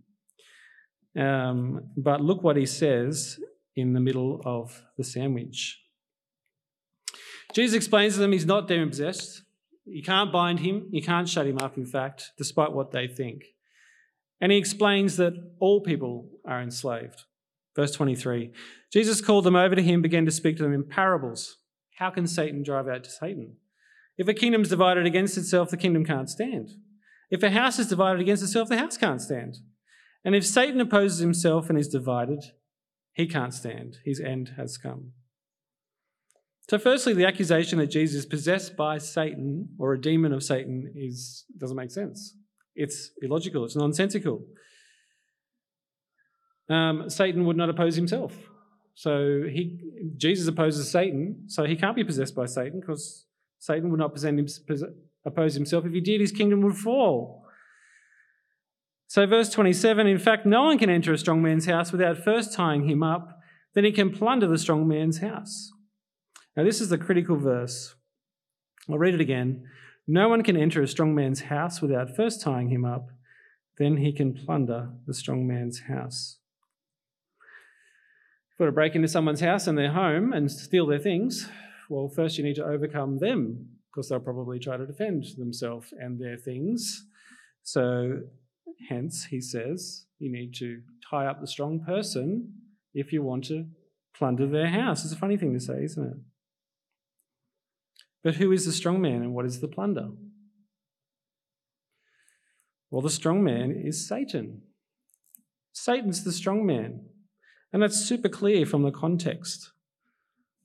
Um, 1.17 1.91
but 1.97 2.21
look 2.21 2.43
what 2.43 2.57
he 2.57 2.65
says 2.65 3.39
in 3.75 3.93
the 3.93 3.99
middle 3.99 4.41
of 4.45 4.83
the 4.97 5.03
sandwich. 5.03 5.79
Jesus 7.53 7.75
explains 7.75 8.13
to 8.13 8.19
them 8.19 8.31
he's 8.31 8.45
not 8.45 8.67
demon 8.67 8.89
possessed. 8.89 9.43
You 9.85 10.03
can't 10.03 10.31
bind 10.31 10.59
him, 10.59 10.87
you 10.91 11.01
can't 11.01 11.27
shut 11.27 11.47
him 11.47 11.57
up, 11.57 11.75
in 11.77 11.85
fact, 11.85 12.31
despite 12.37 12.71
what 12.71 12.91
they 12.91 13.07
think. 13.07 13.43
And 14.41 14.51
he 14.51 14.57
explains 14.57 15.17
that 15.17 15.33
all 15.59 15.81
people 15.81 16.27
are 16.45 16.61
enslaved. 16.61 17.23
Verse 17.75 17.91
23 17.91 18.51
Jesus 18.91 19.21
called 19.21 19.45
them 19.45 19.55
over 19.55 19.75
to 19.75 19.81
him, 19.81 20.01
began 20.01 20.25
to 20.25 20.31
speak 20.31 20.57
to 20.57 20.63
them 20.63 20.73
in 20.73 20.83
parables. 20.83 21.57
How 21.97 22.09
can 22.09 22.27
Satan 22.27 22.63
drive 22.63 22.87
out 22.87 23.05
Satan? 23.05 23.55
If 24.17 24.27
a 24.27 24.33
kingdom 24.33 24.63
is 24.63 24.69
divided 24.69 25.05
against 25.05 25.37
itself, 25.37 25.69
the 25.69 25.77
kingdom 25.77 26.03
can't 26.03 26.29
stand. 26.29 26.71
If 27.29 27.43
a 27.43 27.51
house 27.51 27.79
is 27.79 27.87
divided 27.87 28.19
against 28.19 28.43
itself, 28.43 28.67
the 28.67 28.77
house 28.77 28.97
can't 28.97 29.21
stand. 29.21 29.57
And 30.25 30.35
if 30.35 30.45
Satan 30.45 30.81
opposes 30.81 31.19
himself 31.19 31.69
and 31.69 31.79
is 31.79 31.87
divided, 31.87 32.43
he 33.13 33.27
can't 33.27 33.53
stand. 33.53 33.97
His 34.03 34.19
end 34.19 34.53
has 34.57 34.77
come. 34.77 35.13
So, 36.69 36.77
firstly, 36.77 37.13
the 37.13 37.25
accusation 37.25 37.79
that 37.79 37.87
Jesus 37.87 38.19
is 38.19 38.25
possessed 38.25 38.77
by 38.77 38.97
Satan 38.97 39.69
or 39.79 39.93
a 39.93 40.01
demon 40.01 40.33
of 40.33 40.43
Satan 40.43 40.91
is, 40.95 41.45
doesn't 41.57 41.75
make 41.75 41.91
sense. 41.91 42.35
It's 42.75 43.11
illogical, 43.21 43.65
it's 43.65 43.75
nonsensical. 43.75 44.45
Um, 46.69 47.09
Satan 47.09 47.45
would 47.45 47.57
not 47.57 47.69
oppose 47.69 47.95
himself. 47.95 48.33
So 48.93 49.43
he, 49.49 49.79
Jesus 50.17 50.47
opposes 50.47 50.89
Satan, 50.89 51.43
so 51.47 51.65
he 51.65 51.75
can't 51.75 51.95
be 51.95 52.03
possessed 52.03 52.35
by 52.35 52.45
Satan 52.45 52.79
because 52.79 53.25
Satan 53.59 53.89
would 53.89 53.99
not 53.99 54.17
him, 54.21 54.47
oppose 55.25 55.53
himself. 55.53 55.85
If 55.85 55.93
he 55.93 56.01
did, 56.01 56.21
his 56.21 56.31
kingdom 56.31 56.61
would 56.61 56.75
fall. 56.75 57.45
So, 59.07 59.25
verse 59.25 59.49
27 59.49 60.07
in 60.07 60.17
fact, 60.17 60.45
no 60.45 60.63
one 60.63 60.77
can 60.77 60.89
enter 60.89 61.11
a 61.11 61.17
strong 61.17 61.41
man's 61.41 61.65
house 61.65 61.91
without 61.91 62.17
first 62.17 62.53
tying 62.53 62.87
him 62.87 63.03
up, 63.03 63.39
then 63.73 63.83
he 63.83 63.91
can 63.91 64.09
plunder 64.09 64.47
the 64.47 64.57
strong 64.57 64.87
man's 64.87 65.19
house. 65.19 65.71
Now, 66.55 66.63
this 66.63 66.79
is 66.79 66.89
the 66.89 66.97
critical 66.97 67.37
verse. 67.37 67.93
I'll 68.89 68.97
read 68.97 69.13
it 69.13 69.21
again. 69.21 69.65
No 70.11 70.27
one 70.27 70.43
can 70.43 70.57
enter 70.57 70.81
a 70.81 70.89
strong 70.89 71.15
man's 71.15 71.43
house 71.43 71.81
without 71.81 72.17
first 72.17 72.41
tying 72.41 72.67
him 72.67 72.83
up, 72.83 73.11
then 73.77 73.95
he 73.95 74.11
can 74.11 74.33
plunder 74.33 74.89
the 75.07 75.13
strong 75.13 75.47
man's 75.47 75.83
house. 75.87 76.37
If 77.39 78.59
you 78.59 78.65
want 78.65 78.73
to 78.73 78.75
break 78.75 78.93
into 78.93 79.07
someone's 79.07 79.39
house 79.39 79.67
and 79.67 79.77
their 79.77 79.93
home 79.93 80.33
and 80.33 80.51
steal 80.51 80.85
their 80.85 80.99
things, 80.99 81.47
well, 81.89 82.09
first 82.09 82.37
you 82.37 82.43
need 82.43 82.57
to 82.57 82.65
overcome 82.65 83.19
them 83.19 83.69
because 83.89 84.09
they'll 84.09 84.19
probably 84.19 84.59
try 84.59 84.75
to 84.75 84.85
defend 84.85 85.23
themselves 85.37 85.93
and 85.97 86.19
their 86.19 86.35
things. 86.35 87.05
So, 87.63 88.23
hence, 88.89 89.27
he 89.29 89.39
says, 89.39 90.07
you 90.19 90.29
need 90.29 90.53
to 90.55 90.81
tie 91.09 91.25
up 91.25 91.39
the 91.39 91.47
strong 91.47 91.85
person 91.85 92.51
if 92.93 93.13
you 93.13 93.23
want 93.23 93.45
to 93.45 93.65
plunder 94.13 94.45
their 94.45 94.67
house. 94.67 95.05
It's 95.05 95.13
a 95.13 95.17
funny 95.17 95.37
thing 95.37 95.53
to 95.53 95.59
say, 95.61 95.85
isn't 95.85 96.05
it? 96.05 96.17
But 98.23 98.35
who 98.35 98.51
is 98.51 98.65
the 98.65 98.71
strong 98.71 99.01
man 99.01 99.21
and 99.21 99.33
what 99.33 99.45
is 99.45 99.61
the 99.61 99.67
plunder? 99.67 100.09
Well, 102.89 103.01
the 103.01 103.09
strong 103.09 103.43
man 103.43 103.71
is 103.71 104.07
Satan. 104.07 104.61
Satan's 105.71 106.23
the 106.23 106.33
strong 106.33 106.65
man. 106.65 107.05
And 107.73 107.81
that's 107.81 107.97
super 107.97 108.29
clear 108.29 108.65
from 108.65 108.83
the 108.83 108.91
context. 108.91 109.71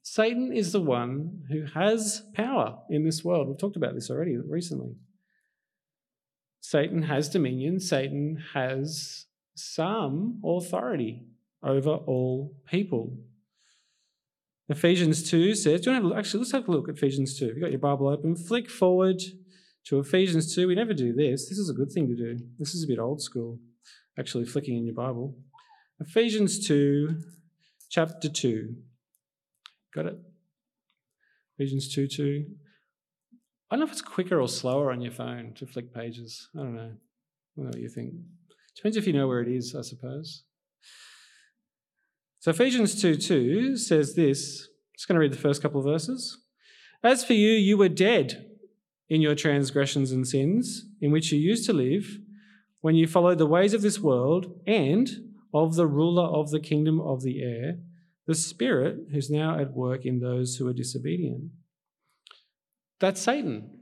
Satan 0.02 0.52
is 0.52 0.72
the 0.72 0.80
one 0.80 1.42
who 1.50 1.64
has 1.74 2.22
power 2.34 2.78
in 2.90 3.04
this 3.04 3.24
world. 3.24 3.48
We've 3.48 3.58
talked 3.58 3.76
about 3.76 3.94
this 3.94 4.10
already 4.10 4.36
recently. 4.36 4.94
Satan 6.60 7.02
has 7.02 7.28
dominion, 7.28 7.78
Satan 7.78 8.42
has 8.54 9.26
some 9.54 10.40
authority 10.44 11.26
over 11.62 11.90
all 11.90 12.56
people. 12.68 13.16
Ephesians 14.68 15.28
2 15.30 15.54
says, 15.54 15.80
do 15.80 15.92
you 15.92 16.00
want 16.00 16.14
to 16.14 16.18
actually 16.18 16.40
let's 16.40 16.52
have 16.52 16.68
a 16.68 16.72
look 16.72 16.88
at 16.88 16.96
Ephesians 16.96 17.38
2. 17.38 17.44
If 17.44 17.50
you've 17.52 17.60
got 17.60 17.70
your 17.70 17.78
Bible 17.78 18.08
open, 18.08 18.34
flick 18.34 18.68
forward 18.68 19.20
to 19.86 20.00
Ephesians 20.00 20.54
2. 20.54 20.66
We 20.66 20.74
never 20.74 20.92
do 20.92 21.12
this. 21.12 21.48
This 21.48 21.58
is 21.58 21.70
a 21.70 21.74
good 21.74 21.92
thing 21.92 22.08
to 22.08 22.16
do. 22.16 22.44
This 22.58 22.74
is 22.74 22.82
a 22.82 22.86
bit 22.88 22.98
old 22.98 23.22
school, 23.22 23.60
actually 24.18 24.44
flicking 24.44 24.76
in 24.76 24.84
your 24.84 24.94
Bible. 24.94 25.36
Ephesians 26.00 26.66
2, 26.66 27.20
chapter 27.90 28.28
2. 28.28 28.74
Got 29.94 30.06
it? 30.06 30.18
Ephesians 31.58 31.94
2 31.94 32.08
2. 32.08 32.44
I 33.70 33.76
don't 33.76 33.80
know 33.80 33.86
if 33.86 33.92
it's 33.92 34.02
quicker 34.02 34.40
or 34.40 34.48
slower 34.48 34.90
on 34.90 35.00
your 35.00 35.12
phone 35.12 35.52
to 35.54 35.66
flick 35.66 35.94
pages. 35.94 36.48
I 36.56 36.58
don't 36.58 36.74
know. 36.74 36.82
I 36.82 37.56
don't 37.56 37.64
know 37.64 37.70
what 37.70 37.78
you 37.78 37.88
think. 37.88 38.14
Depends 38.76 38.96
if 38.96 39.06
you 39.06 39.12
know 39.12 39.26
where 39.26 39.40
it 39.40 39.48
is, 39.48 39.74
I 39.74 39.82
suppose. 39.82 40.42
So 42.46 42.50
Ephesians 42.50 43.02
2 43.02 43.16
2 43.16 43.76
says 43.76 44.14
this. 44.14 44.68
I'm 44.68 44.94
just 44.96 45.08
going 45.08 45.16
to 45.16 45.20
read 45.20 45.32
the 45.32 45.36
first 45.36 45.60
couple 45.60 45.80
of 45.80 45.84
verses. 45.84 46.44
As 47.02 47.24
for 47.24 47.32
you, 47.32 47.50
you 47.50 47.76
were 47.76 47.88
dead 47.88 48.46
in 49.08 49.20
your 49.20 49.34
transgressions 49.34 50.12
and 50.12 50.24
sins, 50.24 50.86
in 51.00 51.10
which 51.10 51.32
you 51.32 51.40
used 51.40 51.66
to 51.66 51.72
live, 51.72 52.20
when 52.82 52.94
you 52.94 53.08
followed 53.08 53.38
the 53.38 53.46
ways 53.46 53.74
of 53.74 53.82
this 53.82 53.98
world 53.98 54.60
and 54.64 55.10
of 55.52 55.74
the 55.74 55.88
ruler 55.88 56.22
of 56.22 56.52
the 56.52 56.60
kingdom 56.60 57.00
of 57.00 57.24
the 57.24 57.42
air, 57.42 57.80
the 58.28 58.34
Spirit 58.36 59.08
who's 59.10 59.28
now 59.28 59.58
at 59.58 59.72
work 59.72 60.06
in 60.06 60.20
those 60.20 60.54
who 60.54 60.68
are 60.68 60.72
disobedient. 60.72 61.50
That's 63.00 63.20
Satan. 63.20 63.80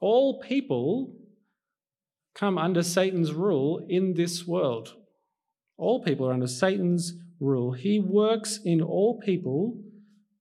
All 0.00 0.40
people 0.40 1.14
come 2.34 2.56
under 2.56 2.82
Satan's 2.82 3.34
rule 3.34 3.84
in 3.86 4.14
this 4.14 4.46
world. 4.46 4.94
All 5.76 6.02
people 6.02 6.26
are 6.26 6.32
under 6.32 6.46
Satan's 6.46 7.12
rule. 7.40 7.72
He 7.72 7.98
works 7.98 8.58
in 8.64 8.80
all 8.80 9.20
people 9.20 9.80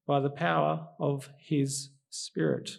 by 0.08 0.20
the 0.20 0.30
power 0.30 0.88
of 1.00 1.30
his 1.40 1.90
Spirit. 2.10 2.70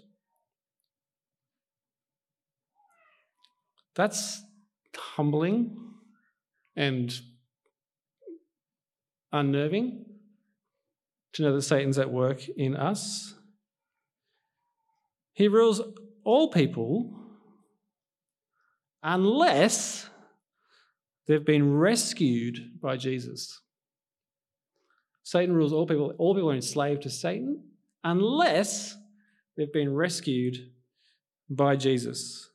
That's 3.94 4.42
humbling 4.96 5.76
and 6.74 7.12
unnerving 9.32 10.04
to 11.32 11.42
know 11.42 11.54
that 11.54 11.62
Satan's 11.62 11.98
at 11.98 12.10
work 12.10 12.48
in 12.48 12.76
us. 12.76 13.34
He 15.32 15.48
rules 15.48 15.82
all 16.24 16.50
people 16.50 17.12
unless 19.02 20.08
they've 21.26 21.44
been 21.44 21.74
rescued 21.74 22.80
by 22.80 22.96
Jesus. 22.96 23.60
Satan 25.26 25.56
rules 25.56 25.72
all 25.72 25.88
people. 25.88 26.14
All 26.18 26.36
people 26.36 26.52
are 26.52 26.54
enslaved 26.54 27.02
to 27.02 27.10
Satan 27.10 27.64
unless 28.04 28.96
they've 29.56 29.72
been 29.72 29.92
rescued 29.92 30.70
by 31.50 31.74
Jesus. 31.74 32.48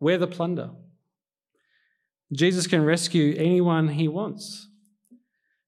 We're 0.00 0.18
the 0.18 0.26
plunder. 0.26 0.70
Jesus 2.32 2.66
can 2.66 2.84
rescue 2.84 3.36
anyone 3.38 3.86
he 3.86 4.08
wants. 4.08 4.68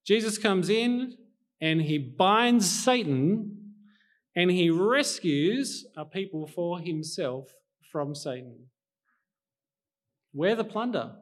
Jesus 0.04 0.36
comes 0.36 0.68
in 0.68 1.16
and 1.60 1.80
he 1.80 1.98
binds 1.98 2.68
Satan 2.68 3.72
and 4.34 4.50
he 4.50 4.68
rescues 4.68 5.86
a 5.96 6.04
people 6.04 6.48
for 6.48 6.80
himself 6.80 7.54
from 7.92 8.16
Satan. 8.16 8.66
We're 10.32 10.56
the 10.56 10.64
plunder. 10.64 11.12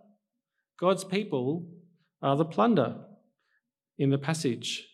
God's 0.80 1.04
people 1.04 1.66
are 2.23 2.37
the 2.37 2.44
plunder 2.44 2.96
in 3.99 4.11
the 4.11 4.18
passage. 4.18 4.87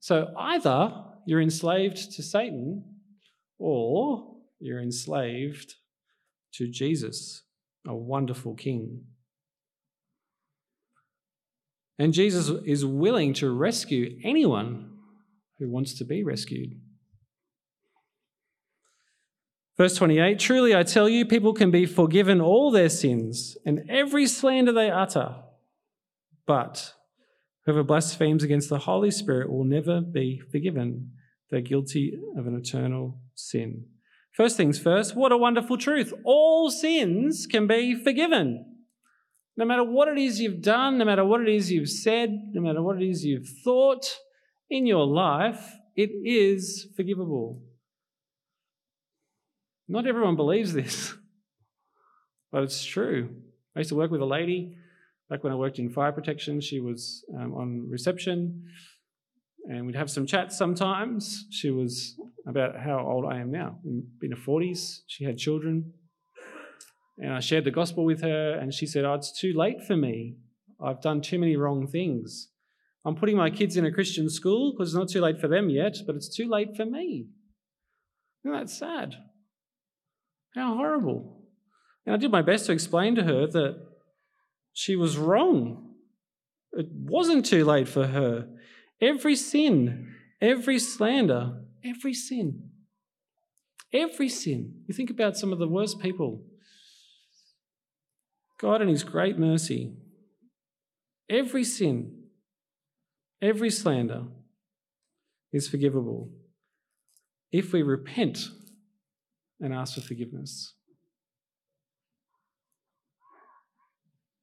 So 0.00 0.32
either 0.38 1.04
you're 1.26 1.42
enslaved 1.42 2.12
to 2.12 2.22
Satan 2.22 2.84
or 3.58 4.36
you're 4.58 4.80
enslaved 4.80 5.74
to 6.54 6.68
Jesus, 6.68 7.42
a 7.86 7.94
wonderful 7.94 8.54
king. 8.54 9.04
And 11.98 12.14
Jesus 12.14 12.50
is 12.64 12.84
willing 12.84 13.34
to 13.34 13.50
rescue 13.50 14.18
anyone 14.24 14.96
who 15.58 15.70
wants 15.70 15.98
to 15.98 16.04
be 16.04 16.24
rescued. 16.24 16.80
Verse 19.76 19.94
28 19.96 20.38
Truly 20.38 20.74
I 20.74 20.82
tell 20.82 21.08
you, 21.08 21.26
people 21.26 21.52
can 21.52 21.70
be 21.70 21.86
forgiven 21.86 22.40
all 22.40 22.70
their 22.70 22.88
sins 22.88 23.56
and 23.66 23.88
every 23.90 24.26
slander 24.26 24.72
they 24.72 24.90
utter. 24.90 25.36
But 26.50 26.94
whoever 27.64 27.84
blasphemes 27.84 28.42
against 28.42 28.70
the 28.70 28.80
Holy 28.80 29.12
Spirit 29.12 29.52
will 29.52 29.62
never 29.62 30.00
be 30.00 30.42
forgiven. 30.50 31.12
They're 31.48 31.60
guilty 31.60 32.18
of 32.36 32.48
an 32.48 32.56
eternal 32.56 33.20
sin. 33.36 33.84
First 34.32 34.56
things 34.56 34.76
first, 34.76 35.14
what 35.14 35.30
a 35.30 35.36
wonderful 35.36 35.78
truth. 35.78 36.12
All 36.24 36.68
sins 36.68 37.46
can 37.48 37.68
be 37.68 37.94
forgiven. 37.94 38.66
No 39.56 39.64
matter 39.64 39.84
what 39.84 40.08
it 40.08 40.18
is 40.18 40.40
you've 40.40 40.60
done, 40.60 40.98
no 40.98 41.04
matter 41.04 41.24
what 41.24 41.40
it 41.40 41.48
is 41.48 41.70
you've 41.70 41.88
said, 41.88 42.30
no 42.50 42.60
matter 42.60 42.82
what 42.82 43.00
it 43.00 43.08
is 43.08 43.24
you've 43.24 43.48
thought 43.62 44.16
in 44.68 44.86
your 44.86 45.06
life, 45.06 45.76
it 45.94 46.10
is 46.24 46.88
forgivable. 46.96 47.62
Not 49.86 50.08
everyone 50.08 50.34
believes 50.34 50.72
this, 50.72 51.14
but 52.50 52.64
it's 52.64 52.84
true. 52.84 53.36
I 53.76 53.80
used 53.80 53.90
to 53.90 53.94
work 53.94 54.10
with 54.10 54.20
a 54.20 54.26
lady 54.26 54.78
back 55.30 55.42
when 55.42 55.52
I 55.52 55.56
worked 55.56 55.78
in 55.78 55.88
fire 55.88 56.12
protection. 56.12 56.60
She 56.60 56.80
was 56.80 57.24
um, 57.38 57.54
on 57.54 57.88
reception 57.88 58.64
and 59.68 59.86
we'd 59.86 59.96
have 59.96 60.10
some 60.10 60.26
chats 60.26 60.56
sometimes. 60.56 61.46
She 61.50 61.70
was 61.70 62.16
about 62.46 62.78
how 62.78 62.98
old 63.06 63.24
I 63.30 63.38
am 63.38 63.50
now, 63.50 63.78
in 63.84 64.30
her 64.30 64.36
40s. 64.36 65.00
She 65.06 65.24
had 65.24 65.38
children. 65.38 65.92
And 67.18 67.32
I 67.32 67.40
shared 67.40 67.64
the 67.64 67.70
gospel 67.70 68.04
with 68.04 68.22
her, 68.22 68.58
and 68.58 68.72
she 68.72 68.86
said, 68.86 69.04
Oh, 69.04 69.14
it's 69.14 69.38
too 69.38 69.52
late 69.54 69.82
for 69.86 69.96
me. 69.96 70.36
I've 70.82 71.02
done 71.02 71.20
too 71.20 71.38
many 71.38 71.56
wrong 71.56 71.86
things. 71.86 72.48
I'm 73.04 73.14
putting 73.14 73.36
my 73.36 73.50
kids 73.50 73.76
in 73.76 73.84
a 73.84 73.92
Christian 73.92 74.28
school 74.30 74.72
because 74.72 74.90
it's 74.90 74.98
not 74.98 75.08
too 75.08 75.20
late 75.20 75.40
for 75.40 75.48
them 75.48 75.68
yet, 75.68 75.98
but 76.06 76.16
it's 76.16 76.34
too 76.34 76.48
late 76.48 76.76
for 76.76 76.86
me. 76.86 77.28
Isn't 78.44 78.58
that 78.58 78.70
sad? 78.70 79.16
How 80.54 80.74
horrible. 80.74 81.42
And 82.06 82.14
I 82.14 82.18
did 82.18 82.30
my 82.30 82.42
best 82.42 82.66
to 82.66 82.72
explain 82.72 83.14
to 83.16 83.22
her 83.24 83.46
that 83.46 83.89
she 84.72 84.96
was 84.96 85.16
wrong. 85.16 85.94
It 86.72 86.86
wasn't 86.90 87.46
too 87.46 87.64
late 87.64 87.88
for 87.88 88.06
her. 88.06 88.48
Every 89.00 89.36
sin, 89.36 90.14
every 90.40 90.78
slander, 90.78 91.62
every 91.84 92.14
sin, 92.14 92.70
every 93.92 94.28
sin. 94.28 94.82
You 94.86 94.94
think 94.94 95.10
about 95.10 95.36
some 95.36 95.52
of 95.52 95.58
the 95.58 95.68
worst 95.68 96.00
people. 96.00 96.42
God, 98.58 98.82
in 98.82 98.88
His 98.88 99.02
great 99.02 99.38
mercy, 99.38 99.94
every 101.28 101.64
sin, 101.64 102.24
every 103.40 103.70
slander 103.70 104.24
is 105.52 105.68
forgivable 105.68 106.30
if 107.50 107.72
we 107.72 107.82
repent 107.82 108.48
and 109.60 109.74
ask 109.74 109.94
for 109.94 110.00
forgiveness. 110.00 110.74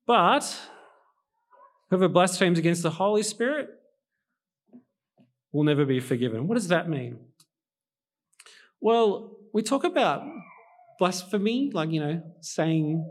But 0.07 0.59
whoever 1.89 2.07
blasphemes 2.07 2.57
against 2.57 2.81
the 2.81 2.89
Holy 2.91 3.23
Spirit 3.23 3.69
will 5.51 5.65
never 5.65 5.85
be 5.85 5.99
forgiven. 5.99 6.47
What 6.47 6.55
does 6.55 6.69
that 6.69 6.89
mean? 6.89 7.19
Well, 8.79 9.37
we 9.53 9.61
talk 9.61 9.83
about 9.83 10.23
blasphemy, 10.97 11.71
like, 11.73 11.91
you 11.91 11.99
know, 11.99 12.23
saying, 12.41 13.09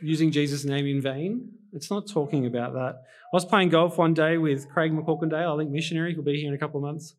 using 0.00 0.30
Jesus' 0.30 0.64
name 0.64 0.86
in 0.86 1.00
vain. 1.02 1.50
It's 1.72 1.90
not 1.90 2.08
talking 2.08 2.46
about 2.46 2.74
that. 2.74 2.94
I 2.96 3.34
was 3.34 3.44
playing 3.44 3.70
golf 3.70 3.98
one 3.98 4.14
day 4.14 4.38
with 4.38 4.68
Craig 4.70 4.92
McCorkindale, 4.92 5.54
I 5.54 5.58
think 5.58 5.70
missionary, 5.70 6.14
who'll 6.14 6.24
be 6.24 6.40
here 6.40 6.48
in 6.48 6.54
a 6.54 6.58
couple 6.58 6.78
of 6.78 6.84
months, 6.84 7.14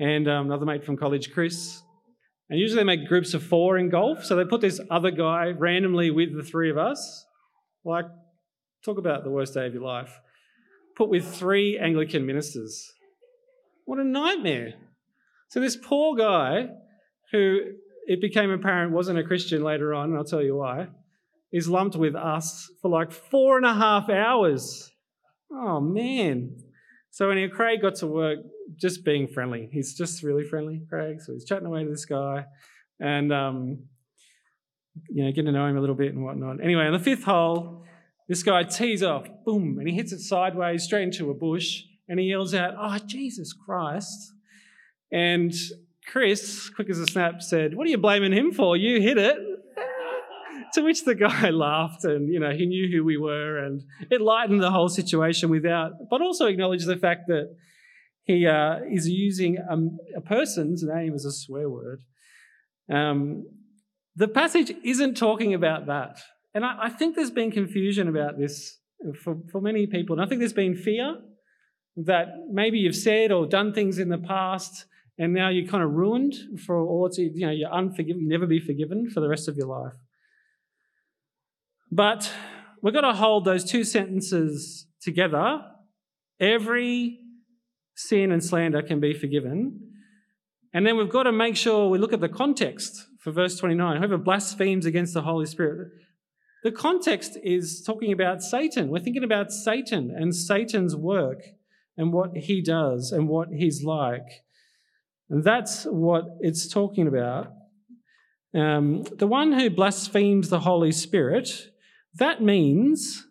and 0.00 0.28
um, 0.28 0.46
another 0.46 0.66
mate 0.66 0.84
from 0.84 0.96
college, 0.96 1.32
Chris. 1.32 1.82
And 2.50 2.58
usually 2.58 2.80
they 2.80 2.84
make 2.84 3.06
groups 3.06 3.32
of 3.32 3.42
four 3.42 3.78
in 3.78 3.88
golf, 3.88 4.24
so 4.24 4.36
they 4.36 4.44
put 4.44 4.60
this 4.60 4.80
other 4.90 5.10
guy 5.10 5.50
randomly 5.56 6.10
with 6.10 6.36
the 6.36 6.42
three 6.42 6.70
of 6.70 6.76
us. 6.76 7.24
Like, 7.84 8.06
talk 8.84 8.98
about 8.98 9.24
the 9.24 9.30
worst 9.30 9.54
day 9.54 9.66
of 9.66 9.72
your 9.72 9.84
life 9.84 10.20
put 11.00 11.08
with 11.08 11.34
three 11.34 11.78
Anglican 11.78 12.26
ministers. 12.26 12.92
What 13.86 13.98
a 13.98 14.04
nightmare. 14.04 14.74
So, 15.48 15.58
this 15.58 15.74
poor 15.74 16.14
guy, 16.14 16.68
who 17.32 17.60
it 18.06 18.20
became 18.20 18.50
apparent 18.50 18.92
wasn't 18.92 19.18
a 19.18 19.24
Christian 19.24 19.64
later 19.64 19.94
on, 19.94 20.10
and 20.10 20.18
I'll 20.18 20.24
tell 20.24 20.42
you 20.42 20.56
why, 20.56 20.88
is 21.52 21.70
lumped 21.70 21.96
with 21.96 22.14
us 22.14 22.70
for 22.82 22.90
like 22.90 23.12
four 23.12 23.56
and 23.56 23.64
a 23.64 23.72
half 23.72 24.10
hours. 24.10 24.90
Oh, 25.50 25.80
man. 25.80 26.56
So, 27.10 27.30
anyway, 27.30 27.48
Craig 27.48 27.80
got 27.80 27.94
to 27.96 28.06
work 28.06 28.40
just 28.76 29.04
being 29.04 29.28
friendly. 29.28 29.68
He's 29.72 29.94
just 29.94 30.22
really 30.22 30.44
friendly, 30.44 30.82
Craig. 30.88 31.20
So, 31.20 31.32
he's 31.32 31.44
chatting 31.44 31.66
away 31.66 31.84
to 31.84 31.90
this 31.90 32.04
guy 32.04 32.46
and, 33.00 33.32
um, 33.32 33.84
you 35.08 35.24
know, 35.24 35.30
getting 35.30 35.46
to 35.46 35.52
know 35.52 35.66
him 35.66 35.76
a 35.76 35.80
little 35.80 35.94
bit 35.94 36.12
and 36.14 36.24
whatnot. 36.24 36.62
Anyway, 36.62 36.84
on 36.84 36.92
the 36.92 36.98
fifth 36.98 37.24
hole, 37.24 37.84
this 38.28 38.42
guy 38.42 38.62
tees 38.62 39.02
off, 39.02 39.26
boom, 39.44 39.78
and 39.78 39.88
he 39.88 39.94
hits 39.94 40.12
it 40.12 40.20
sideways 40.20 40.84
straight 40.84 41.02
into 41.02 41.30
a 41.30 41.34
bush 41.34 41.82
and 42.08 42.20
he 42.20 42.26
yells 42.26 42.54
out, 42.54 42.74
Oh, 42.78 42.98
Jesus 43.06 43.52
Christ. 43.52 44.32
And 45.12 45.52
Chris, 46.06 46.68
quick 46.70 46.90
as 46.90 46.98
a 46.98 47.06
snap, 47.06 47.40
said, 47.40 47.74
What 47.74 47.86
are 47.86 47.90
you 47.90 47.98
blaming 47.98 48.32
him 48.32 48.52
for? 48.52 48.76
You 48.76 49.00
hit 49.00 49.16
it. 49.16 49.36
to 50.74 50.82
which 50.82 51.04
the 51.04 51.14
guy 51.14 51.50
laughed 51.50 52.04
and, 52.04 52.32
you 52.32 52.38
know, 52.38 52.50
he 52.50 52.66
knew 52.66 52.88
who 52.88 53.04
we 53.04 53.16
were 53.16 53.58
and 53.58 53.82
it 54.10 54.20
lightened 54.20 54.62
the 54.62 54.70
whole 54.70 54.88
situation 54.88 55.50
without, 55.50 55.92
but 56.10 56.20
also 56.20 56.46
acknowledged 56.46 56.86
the 56.86 56.96
fact 56.96 57.28
that 57.28 57.56
he 58.30 58.46
uh, 58.46 58.76
is 58.90 59.08
using 59.08 59.58
a, 59.58 60.18
a, 60.18 60.20
person's 60.20 60.82
name 60.82 61.14
as 61.14 61.24
a 61.24 61.32
swear 61.32 61.68
word. 61.68 62.00
Um, 62.92 63.44
the 64.16 64.28
passage 64.28 64.72
isn't 64.84 65.16
talking 65.16 65.54
about 65.54 65.86
that. 65.86 66.20
And 66.54 66.64
I, 66.64 66.76
I 66.84 66.88
think 66.90 67.16
there's 67.16 67.30
been 67.30 67.50
confusion 67.50 68.08
about 68.08 68.38
this 68.38 68.78
for, 69.22 69.36
for 69.50 69.60
many 69.60 69.86
people. 69.86 70.16
And 70.16 70.24
I 70.24 70.28
think 70.28 70.40
there's 70.40 70.52
been 70.52 70.76
fear 70.76 71.16
that 71.96 72.26
maybe 72.50 72.78
you've 72.78 72.96
said 72.96 73.32
or 73.32 73.46
done 73.46 73.72
things 73.72 73.98
in 73.98 74.08
the 74.08 74.18
past 74.18 74.86
and 75.20 75.34
now 75.34 75.50
you're 75.50 75.68
kind 75.68 75.84
of 75.84 75.90
ruined 75.90 76.34
for 76.64 76.80
all 76.80 77.10
you 77.12 77.46
know, 77.46 77.52
you're 77.52 77.70
unforgiven, 77.70 78.22
you 78.22 78.28
never 78.28 78.46
be 78.46 78.58
forgiven 78.58 79.10
for 79.10 79.20
the 79.20 79.28
rest 79.28 79.48
of 79.48 79.56
your 79.56 79.66
life. 79.66 79.92
But 81.92 82.32
we've 82.82 82.94
got 82.94 83.02
to 83.02 83.12
hold 83.12 83.44
those 83.44 83.64
two 83.70 83.84
sentences 83.84 84.86
together. 85.02 85.60
Every 86.40 87.18
sin 88.06 88.32
and 88.32 88.42
slander 88.42 88.82
can 88.82 89.00
be 89.00 89.12
forgiven. 89.14 89.80
And 90.72 90.86
then 90.86 90.96
we've 90.96 91.10
got 91.10 91.24
to 91.24 91.32
make 91.32 91.56
sure 91.56 91.88
we 91.88 91.98
look 91.98 92.12
at 92.12 92.20
the 92.20 92.28
context 92.28 93.06
for 93.18 93.32
verse 93.32 93.56
29. 93.58 93.96
Whoever 93.96 94.18
blasphemes 94.18 94.86
against 94.86 95.14
the 95.14 95.22
Holy 95.22 95.46
Spirit. 95.46 95.88
The 96.62 96.72
context 96.72 97.38
is 97.42 97.82
talking 97.82 98.12
about 98.12 98.42
Satan. 98.42 98.90
We're 98.90 99.00
thinking 99.00 99.24
about 99.24 99.50
Satan 99.50 100.10
and 100.14 100.34
Satan's 100.34 100.94
work 100.94 101.42
and 101.96 102.12
what 102.12 102.36
he 102.36 102.62
does 102.62 103.12
and 103.12 103.28
what 103.28 103.48
he's 103.48 103.82
like. 103.82 104.44
And 105.28 105.42
that's 105.44 105.84
what 105.84 106.24
it's 106.40 106.68
talking 106.68 107.06
about. 107.06 107.52
Um, 108.54 109.04
the 109.16 109.26
one 109.26 109.52
who 109.52 109.70
blasphemes 109.70 110.48
the 110.48 110.60
Holy 110.60 110.92
Spirit, 110.92 111.48
that 112.14 112.42
means 112.42 113.26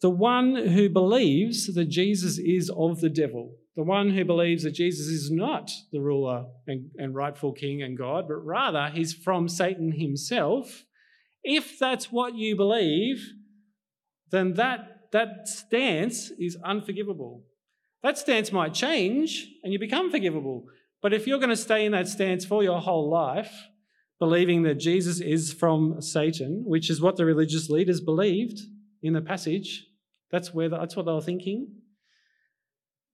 the 0.00 0.10
one 0.10 0.54
who 0.54 0.88
believes 0.88 1.72
that 1.74 1.88
Jesus 1.88 2.38
is 2.38 2.70
of 2.70 3.00
the 3.00 3.10
devil, 3.10 3.56
the 3.76 3.82
one 3.82 4.10
who 4.10 4.24
believes 4.24 4.64
that 4.64 4.72
Jesus 4.72 5.06
is 5.06 5.30
not 5.30 5.70
the 5.92 6.00
ruler 6.00 6.44
and, 6.66 6.90
and 6.98 7.14
rightful 7.14 7.52
king 7.52 7.82
and 7.82 7.96
God, 7.96 8.28
but 8.28 8.44
rather 8.44 8.90
he's 8.92 9.14
from 9.14 9.48
Satan 9.48 9.92
himself 9.92 10.84
if 11.44 11.78
that's 11.78 12.12
what 12.12 12.34
you 12.34 12.56
believe, 12.56 13.32
then 14.30 14.54
that, 14.54 15.10
that 15.12 15.48
stance 15.48 16.30
is 16.38 16.56
unforgivable. 16.64 17.44
That 18.02 18.18
stance 18.18 18.52
might 18.52 18.74
change 18.74 19.48
and 19.62 19.72
you 19.72 19.78
become 19.78 20.10
forgivable. 20.10 20.64
But 21.02 21.12
if 21.12 21.26
you're 21.26 21.38
going 21.38 21.50
to 21.50 21.56
stay 21.56 21.84
in 21.84 21.92
that 21.92 22.08
stance 22.08 22.44
for 22.44 22.62
your 22.62 22.80
whole 22.80 23.10
life, 23.10 23.52
believing 24.18 24.62
that 24.62 24.76
Jesus 24.76 25.20
is 25.20 25.52
from 25.52 26.00
Satan, 26.00 26.62
which 26.64 26.88
is 26.88 27.00
what 27.00 27.16
the 27.16 27.24
religious 27.24 27.68
leaders 27.68 28.00
believed 28.00 28.60
in 29.02 29.12
the 29.12 29.20
passage, 29.20 29.84
that's, 30.30 30.54
where 30.54 30.68
the, 30.68 30.78
that's 30.78 30.96
what 30.96 31.06
they 31.06 31.12
were 31.12 31.20
thinking. 31.20 31.68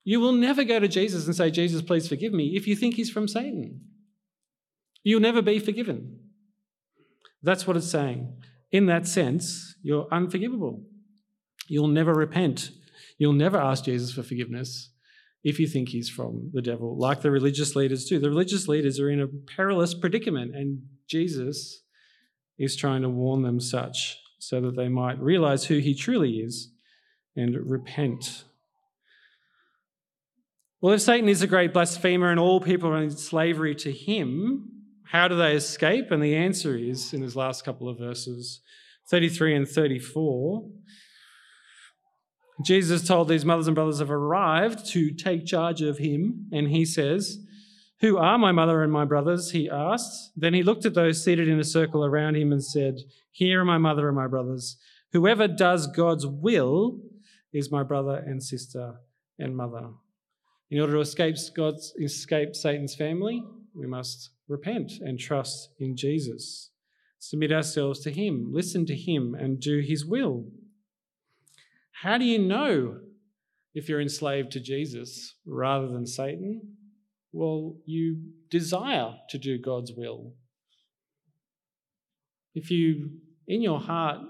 You 0.09 0.21
will 0.21 0.33
never 0.33 0.64
go 0.64 0.81
to 0.81 0.88
Jesus 0.88 1.27
and 1.27 1.37
say, 1.37 1.51
Jesus, 1.51 1.83
please 1.83 2.09
forgive 2.09 2.33
me, 2.33 2.57
if 2.57 2.66
you 2.66 2.75
think 2.75 2.94
he's 2.94 3.11
from 3.11 3.29
Satan. 3.29 3.83
You'll 5.03 5.21
never 5.21 5.42
be 5.42 5.59
forgiven. 5.59 6.21
That's 7.42 7.66
what 7.66 7.77
it's 7.77 7.90
saying. 7.90 8.35
In 8.73 8.87
that 8.87 9.07
sense, 9.07 9.75
you're 9.83 10.09
unforgivable. 10.11 10.83
You'll 11.66 11.88
never 11.88 12.14
repent. 12.14 12.71
You'll 13.18 13.35
never 13.35 13.59
ask 13.59 13.85
Jesus 13.85 14.11
for 14.11 14.23
forgiveness 14.23 14.92
if 15.44 15.61
you 15.61 15.66
think 15.66 15.90
he's 15.90 16.09
from 16.09 16.53
the 16.55 16.62
devil, 16.62 16.97
like 16.97 17.21
the 17.21 17.31
religious 17.31 17.77
leaders 17.77 18.07
do. 18.07 18.18
The 18.18 18.31
religious 18.31 18.66
leaders 18.66 18.99
are 18.99 19.11
in 19.11 19.21
a 19.21 19.27
perilous 19.27 19.92
predicament, 19.92 20.57
and 20.57 20.85
Jesus 21.07 21.83
is 22.57 22.77
trying 22.77 23.03
to 23.03 23.11
warn 23.11 23.42
them 23.42 23.61
such 23.61 24.16
so 24.38 24.59
that 24.62 24.75
they 24.75 24.88
might 24.88 25.21
realize 25.21 25.66
who 25.66 25.81
he 25.81 25.94
truly 25.94 26.37
is 26.37 26.73
and 27.37 27.55
repent. 27.71 28.44
Well, 30.81 30.95
if 30.95 31.01
Satan 31.01 31.29
is 31.29 31.43
a 31.43 31.49
great 31.49 31.73
blasphemer 31.73 32.31
and 32.31 32.38
all 32.38 32.61
people 32.61 32.91
are 32.91 33.03
in 33.03 33.11
slavery 33.11 33.75
to 33.77 33.91
him, 33.91 34.71
how 35.03 35.27
do 35.27 35.37
they 35.37 35.57
escape? 35.57 36.12
And 36.12 36.23
the 36.23 36.37
answer 36.37 36.77
is 36.77 37.12
in 37.12 37.21
his 37.21 37.35
last 37.35 37.64
couple 37.64 37.88
of 37.88 37.99
verses 37.99 38.61
33 39.11 39.57
and 39.57 39.69
34. 39.69 40.69
Jesus 42.64 43.07
told 43.07 43.29
these 43.29 43.45
mothers 43.45 43.67
and 43.67 43.75
brothers 43.75 43.99
have 43.99 44.11
arrived 44.11 44.87
to 44.91 45.12
take 45.12 45.47
charge 45.47 45.83
of 45.83 45.99
him, 45.99 46.49
and 46.53 46.69
he 46.69 46.85
says, 46.85 47.38
Who 48.01 48.17
are 48.17 48.38
my 48.38 48.53
mother 48.53 48.83
and 48.83 48.93
my 48.93 49.05
brothers? 49.05 49.51
He 49.51 49.69
asked. 49.69 50.33
Then 50.37 50.55
he 50.55 50.62
looked 50.62 50.87
at 50.87 50.95
those 50.95 51.25
seated 51.25 51.49
in 51.49 51.59
a 51.59 51.64
circle 51.64 52.05
around 52.05 52.37
him 52.37 52.53
and 52.53 52.62
said, 52.62 52.99
Here 53.33 53.62
are 53.62 53.64
my 53.64 53.79
mother 53.79 54.07
and 54.07 54.17
my 54.17 54.29
brothers. 54.29 54.77
Whoever 55.12 55.49
does 55.49 55.88
God's 55.88 56.27
will 56.27 57.01
is 57.53 57.73
my 57.73 57.83
brother 57.83 58.17
and 58.17 58.43
sister 58.43 58.97
and 59.38 59.57
mother. 59.57 59.91
In 60.70 60.81
order 60.81 60.94
to 60.94 61.00
escape 61.00 61.37
God's 61.57 61.94
escape 62.00 62.54
Satan's 62.54 62.94
family, 62.94 63.42
we 63.74 63.87
must 63.87 64.31
repent 64.48 64.92
and 65.00 65.18
trust 65.18 65.70
in 65.78 65.96
Jesus. 65.96 66.70
Submit 67.18 67.52
ourselves 67.52 68.00
to 68.00 68.11
him, 68.11 68.50
listen 68.52 68.87
to 68.87 68.94
him 68.94 69.35
and 69.35 69.61
do 69.61 69.81
his 69.81 70.04
will. 70.04 70.46
How 72.02 72.18
do 72.18 72.24
you 72.24 72.38
know 72.38 73.00
if 73.74 73.88
you're 73.88 74.00
enslaved 74.00 74.52
to 74.52 74.61
Jesus 74.61 75.35
rather 75.46 75.88
than 75.88 76.07
Satan? 76.07 76.61
Well, 77.33 77.76
you 77.87 78.20
desire 78.50 79.14
to 79.31 79.38
do 79.38 79.59
God's 79.59 79.92
will. 79.92 80.35
If 82.54 82.70
you 82.70 83.11
in 83.46 83.62
your 83.62 83.81
heart, 83.81 84.20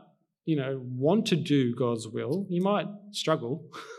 you 0.45 0.57
know, 0.57 0.81
want 0.83 1.27
to 1.27 1.37
do 1.37 1.75
God's 1.75 2.09
will, 2.09 2.47
you 2.49 2.63
might 2.63 2.87
struggle. 3.11 3.71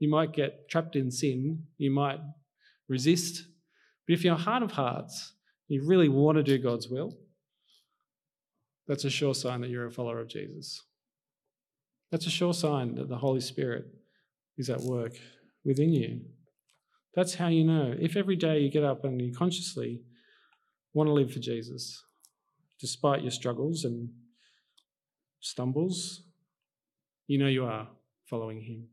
You 0.00 0.10
might 0.10 0.32
get 0.32 0.68
trapped 0.68 0.96
in 0.96 1.12
sin. 1.12 1.66
You 1.78 1.92
might 1.92 2.18
resist. 2.88 3.44
But 4.06 4.14
if 4.14 4.24
your 4.24 4.34
heart 4.34 4.64
of 4.64 4.72
hearts, 4.72 5.34
you 5.68 5.86
really 5.86 6.08
want 6.08 6.36
to 6.36 6.42
do 6.42 6.58
God's 6.58 6.88
will, 6.88 7.16
that's 8.88 9.04
a 9.04 9.10
sure 9.10 9.34
sign 9.34 9.60
that 9.60 9.70
you're 9.70 9.86
a 9.86 9.92
follower 9.92 10.18
of 10.18 10.28
Jesus. 10.28 10.82
That's 12.10 12.26
a 12.26 12.30
sure 12.30 12.52
sign 12.52 12.96
that 12.96 13.08
the 13.08 13.18
Holy 13.18 13.40
Spirit 13.40 13.84
is 14.58 14.68
at 14.68 14.80
work 14.80 15.12
within 15.64 15.92
you. 15.92 16.22
That's 17.14 17.34
how 17.34 17.48
you 17.48 17.62
know. 17.62 17.94
If 17.96 18.16
every 18.16 18.34
day 18.34 18.58
you 18.58 18.70
get 18.70 18.82
up 18.82 19.04
and 19.04 19.20
you 19.20 19.32
consciously 19.32 20.00
want 20.92 21.06
to 21.08 21.12
live 21.12 21.32
for 21.32 21.38
Jesus, 21.38 22.02
despite 22.80 23.22
your 23.22 23.30
struggles 23.30 23.84
and 23.84 24.08
stumbles, 25.40 26.22
you 27.28 27.38
know 27.38 27.46
you 27.46 27.64
are 27.64 27.88
following 28.28 28.60
Him. 28.60 28.88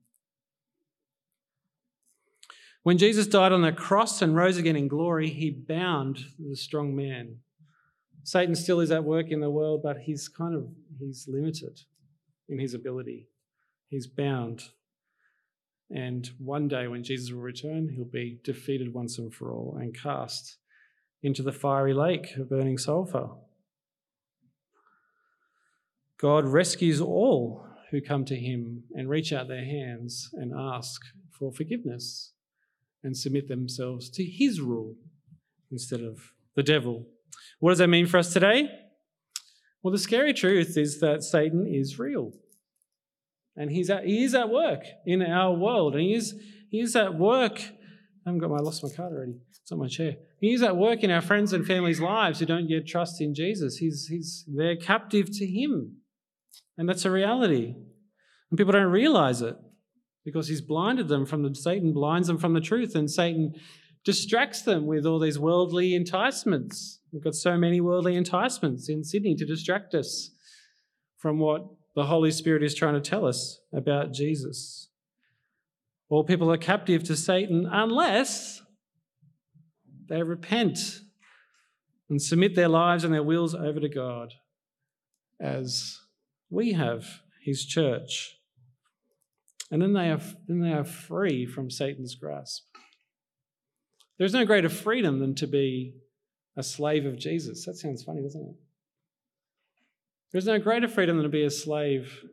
When 2.88 2.98
Jesus 2.98 3.28
died 3.28 3.52
on 3.52 3.64
the 3.64 3.74
cross 3.74 4.22
and 4.22 4.34
rose 4.34 4.56
again 4.56 4.78
in 4.78 4.88
glory, 4.88 5.30
he 5.30 5.52
bound 5.52 6.20
the 6.40 6.56
strong 6.56 6.96
man. 6.96 7.40
Satan 8.24 8.56
still 8.56 8.80
is 8.80 8.92
at 8.92 9.04
work 9.04 9.26
in 9.30 9.42
the 9.42 9.50
world, 9.50 9.82
but 9.84 9.98
he's 9.98 10.30
kind 10.30 10.56
of 10.56 10.70
he's 10.98 11.26
limited 11.28 11.82
in 12.48 12.60
his 12.60 12.74
ability. 12.74 13.28
He's 13.90 14.08
bound. 14.08 14.70
And 15.92 16.32
one 16.38 16.70
day 16.70 16.88
when 16.88 17.04
Jesus 17.04 17.30
will 17.30 17.42
return, 17.42 17.90
he'll 17.94 18.06
be 18.06 18.40
defeated 18.42 18.94
once 18.94 19.18
and 19.18 19.34
for 19.34 19.52
all 19.52 19.78
and 19.78 19.94
cast 19.94 20.56
into 21.22 21.44
the 21.44 21.52
fiery 21.52 21.94
lake 21.94 22.38
of 22.38 22.50
burning 22.50 22.78
sulfur. 22.78 23.32
God 26.18 26.46
rescues 26.46 27.02
all 27.02 27.68
who 27.92 28.00
come 28.00 28.24
to 28.24 28.38
him 28.38 28.86
and 28.94 29.10
reach 29.10 29.34
out 29.34 29.50
their 29.50 29.66
hands 29.66 30.30
and 30.36 30.54
ask 30.58 31.02
for 31.38 31.52
forgiveness 31.52 32.32
and 33.04 33.16
submit 33.16 33.48
themselves 33.48 34.10
to 34.12 34.24
his 34.24 34.60
rule 34.60 34.96
instead 35.72 36.02
of 36.02 36.32
the 36.56 36.64
devil. 36.64 37.06
What 37.60 37.72
does 37.72 37.80
that 37.80 37.88
mean 37.88 38.08
for 38.08 38.18
us 38.18 38.34
today? 38.34 38.70
Well, 39.82 39.92
the 39.92 39.98
scary 39.98 40.34
truth 40.34 40.78
is 40.78 41.00
that 41.00 41.24
Satan 41.24 41.68
is 41.68 42.00
real. 42.00 42.32
And 43.56 43.72
he's 43.72 43.90
at, 43.90 44.06
he 44.06 44.24
is 44.24 44.36
at 44.36 44.50
work 44.50 44.84
in 45.06 45.22
our 45.22 45.54
world. 45.54 45.94
And 45.94 46.04
he 46.04 46.14
is, 46.14 46.36
he 46.70 46.80
is 46.80 46.96
at 46.96 47.18
work. 47.18 47.60
I 47.60 48.30
haven't 48.30 48.40
got 48.40 48.50
my, 48.50 48.58
I 48.58 48.62
lost 48.62 48.84
my 48.84 48.90
card 48.96 49.14
already. 49.14 49.38
It's 49.50 49.72
on 49.72 49.80
my 49.80 49.88
chair. 49.88 50.16
He 50.40 50.54
is 50.54 50.62
at 50.62 50.76
work 50.76 51.04
in 51.04 51.12
our 51.12 51.22
friends' 51.22 51.54
and 51.54 51.66
families' 51.66 52.00
lives 52.00 52.40
who 52.40 52.46
don't 52.46 52.70
yet 52.70 52.86
trust 52.86 53.22
in 53.22 53.34
Jesus. 53.34 53.78
He's, 53.78 54.08
he's, 54.08 54.46
they're 54.48 54.76
captive 54.76 55.28
to 55.38 55.46
him. 55.46 55.98
And 56.78 56.88
that's 56.88 57.06
a 57.06 57.12
reality. 57.12 57.74
And 58.50 58.58
people 58.58 58.74
don't 58.74 58.92
realize 58.92 59.42
it 59.42 59.56
because 60.28 60.50
he's 60.50 60.60
blinded 60.60 61.08
them 61.08 61.26
from 61.26 61.42
the 61.42 61.56
Satan 61.56 61.94
blinds 61.94 62.28
them 62.28 62.38
from 62.38 62.54
the 62.54 62.60
truth, 62.60 62.96
and 62.96 63.10
Satan 63.10 63.54
distracts 64.04 64.62
them 64.62 64.86
with 64.86 65.06
all 65.06 65.20
these 65.20 65.40
worldly 65.40 65.96
enticements. 65.96 67.00
We've 67.14 67.24
got 67.24 67.34
so 67.34 67.58
many 67.58 67.80
worldly 67.80 68.18
enticements 68.18 68.90
in 68.90 69.06
Sydney 69.06 69.36
to 69.36 69.46
distract 69.46 69.96
us 69.96 70.32
from 71.18 71.40
what 71.40 71.66
the 71.96 72.08
Holy 72.08 72.32
Spirit 72.32 72.62
is 72.62 72.76
trying 72.76 72.96
to 72.96 73.10
tell 73.10 73.26
us 73.26 73.62
about 73.72 74.12
Jesus. 74.12 74.90
All 76.10 76.26
people 76.26 76.52
are 76.52 76.58
captive 76.58 77.06
to 77.06 77.16
Satan 77.16 77.66
unless 77.72 78.62
they 80.10 80.24
repent 80.24 80.78
and 82.10 82.22
submit 82.22 82.54
their 82.54 82.68
lives 82.68 83.06
and 83.06 83.14
their 83.14 83.24
wills 83.24 83.56
over 83.56 83.80
to 83.80 83.88
God, 83.88 84.34
as 85.40 85.98
we 86.50 86.74
have, 86.74 87.22
His 87.46 87.66
church. 87.66 88.37
And 89.70 89.82
then 89.82 89.94
they 89.94 90.02
mm-hmm. 90.02 90.30
are, 90.30 90.36
then 90.48 90.60
they 90.62 90.72
are 90.72 90.86
free 90.86 91.46
from 91.46 91.70
Satan's 91.70 92.16
grasp. 92.16 92.64
There's 94.18 94.34
no 94.34 94.46
greater 94.46 94.70
freedom 94.70 95.20
than 95.20 95.36
to 95.36 95.48
be 95.48 95.94
a 96.56 96.64
slave 96.64 97.06
of 97.06 97.20
Jesus. 97.20 97.66
That 97.66 97.76
sounds 97.76 98.04
funny, 98.04 98.22
doesn't 98.22 98.42
it? 98.42 98.56
There's 100.32 100.48
no 100.48 100.60
greater 100.60 100.88
freedom 100.88 101.18
than 101.18 101.24
to 101.24 101.30
be 101.30 101.44
a 101.44 101.52
slave 101.52 102.24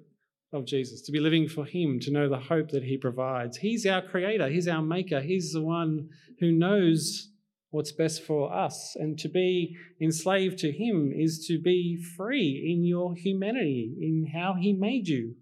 of 0.52 0.64
Jesus, 0.64 1.02
to 1.02 1.12
be 1.12 1.20
living 1.20 1.48
for 1.48 1.64
Him, 1.64 2.00
to 2.00 2.10
know 2.10 2.28
the 2.28 2.38
hope 2.38 2.70
that 2.70 2.84
He 2.84 2.96
provides. 2.96 3.58
He's 3.58 3.86
our 3.86 4.02
creator, 4.02 4.48
He's 4.48 4.68
our 4.68 4.82
maker, 4.82 5.20
He's 5.20 5.52
the 5.52 5.62
one 5.62 6.08
who 6.40 6.52
knows 6.52 7.30
what's 7.70 7.92
best 7.92 8.22
for 8.22 8.54
us. 8.54 8.96
And 8.96 9.18
to 9.18 9.28
be 9.28 9.76
enslaved 10.00 10.58
to 10.60 10.72
Him 10.72 11.12
is 11.14 11.44
to 11.48 11.58
be 11.60 11.96
free 12.16 12.72
in 12.72 12.84
your 12.84 13.14
humanity, 13.14 13.94
in 14.00 14.30
how 14.32 14.54
He 14.54 14.72
made 14.72 15.08
you. 15.08 15.34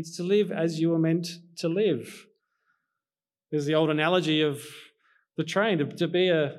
It's 0.00 0.16
to 0.16 0.22
live 0.22 0.50
as 0.50 0.80
you 0.80 0.88
were 0.88 0.98
meant 0.98 1.28
to 1.58 1.68
live. 1.68 2.24
There's 3.50 3.66
the 3.66 3.74
old 3.74 3.90
analogy 3.90 4.40
of 4.40 4.64
the 5.36 5.44
train. 5.44 5.76
To, 5.76 5.84
to 5.84 6.08
be 6.08 6.30
a 6.30 6.56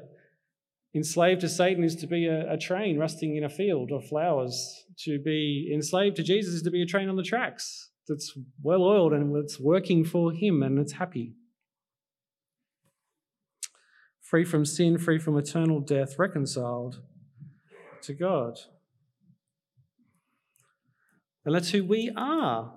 enslaved 0.93 1.41
to 1.41 1.49
Satan 1.49 1.83
is 1.83 1.95
to 1.95 2.05
be 2.05 2.27
a, 2.27 2.53
a 2.53 2.57
train 2.57 2.99
rusting 2.99 3.35
in 3.35 3.43
a 3.43 3.49
field 3.49 3.91
of 3.91 4.05
flowers. 4.05 4.85
To 5.05 5.17
be 5.17 5.71
enslaved 5.73 6.17
to 6.17 6.23
Jesus 6.23 6.53
is 6.53 6.61
to 6.61 6.69
be 6.69 6.83
a 6.83 6.85
train 6.85 7.09
on 7.09 7.15
the 7.15 7.23
tracks 7.23 7.89
that's 8.07 8.37
well 8.61 8.83
oiled 8.83 9.11
and 9.11 9.35
it's 9.35 9.59
working 9.59 10.05
for 10.05 10.31
him 10.31 10.61
and 10.61 10.77
it's 10.77 10.93
happy. 10.93 11.33
Free 14.21 14.45
from 14.45 14.65
sin, 14.65 14.99
free 14.99 15.17
from 15.17 15.35
eternal 15.35 15.79
death, 15.79 16.19
reconciled 16.19 17.01
to 18.03 18.13
God. 18.13 18.59
And 21.43 21.55
that's 21.55 21.71
who 21.71 21.83
we 21.83 22.11
are 22.15 22.75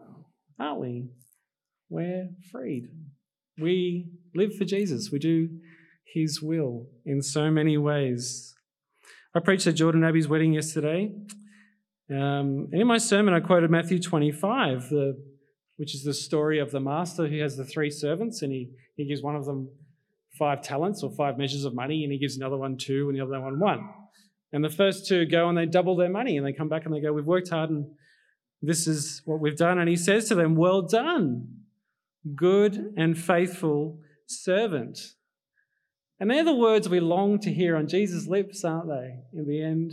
aren't 0.58 0.80
we? 0.80 1.08
We're 1.88 2.30
freed. 2.50 2.88
We 3.60 4.08
live 4.34 4.56
for 4.56 4.64
Jesus. 4.64 5.10
We 5.12 5.18
do 5.18 5.48
his 6.12 6.40
will 6.42 6.86
in 7.04 7.22
so 7.22 7.50
many 7.50 7.76
ways. 7.76 8.54
I 9.34 9.40
preached 9.40 9.66
at 9.66 9.74
Jordan 9.74 10.04
Abbey's 10.04 10.28
wedding 10.28 10.52
yesterday. 10.52 11.12
Um, 12.10 12.68
and 12.70 12.80
in 12.80 12.86
my 12.86 12.98
sermon, 12.98 13.34
I 13.34 13.40
quoted 13.40 13.70
Matthew 13.70 14.00
25, 14.00 14.90
the, 14.90 15.22
which 15.76 15.94
is 15.94 16.04
the 16.04 16.14
story 16.14 16.58
of 16.58 16.70
the 16.70 16.80
master 16.80 17.26
who 17.26 17.40
has 17.40 17.56
the 17.56 17.64
three 17.64 17.90
servants, 17.90 18.42
and 18.42 18.52
he, 18.52 18.70
he 18.96 19.06
gives 19.06 19.22
one 19.22 19.34
of 19.36 19.44
them 19.44 19.68
five 20.38 20.62
talents 20.62 21.02
or 21.02 21.10
five 21.16 21.38
measures 21.38 21.64
of 21.64 21.74
money, 21.74 22.04
and 22.04 22.12
he 22.12 22.18
gives 22.18 22.36
another 22.36 22.56
one 22.56 22.76
two, 22.76 23.08
and 23.08 23.18
the 23.18 23.22
other 23.22 23.40
one 23.40 23.58
one. 23.58 23.88
And 24.52 24.62
the 24.62 24.70
first 24.70 25.08
two 25.08 25.26
go 25.26 25.48
and 25.48 25.58
they 25.58 25.66
double 25.66 25.96
their 25.96 26.10
money, 26.10 26.36
and 26.36 26.46
they 26.46 26.52
come 26.52 26.68
back 26.68 26.84
and 26.84 26.94
they 26.94 27.00
go, 27.00 27.12
We've 27.12 27.24
worked 27.24 27.48
hard 27.48 27.70
and 27.70 27.86
this 28.66 28.86
is 28.86 29.22
what 29.24 29.40
we've 29.40 29.56
done. 29.56 29.78
And 29.78 29.88
he 29.88 29.96
says 29.96 30.28
to 30.28 30.34
them, 30.34 30.54
Well 30.54 30.82
done, 30.82 31.48
good 32.34 32.94
and 32.96 33.18
faithful 33.18 34.00
servant. 34.26 34.98
And 36.20 36.30
they're 36.30 36.44
the 36.44 36.54
words 36.54 36.88
we 36.88 37.00
long 37.00 37.38
to 37.40 37.52
hear 37.52 37.76
on 37.76 37.88
Jesus' 37.88 38.26
lips, 38.26 38.64
aren't 38.64 38.88
they? 38.88 39.16
In 39.32 39.46
the 39.46 39.62
end, 39.62 39.92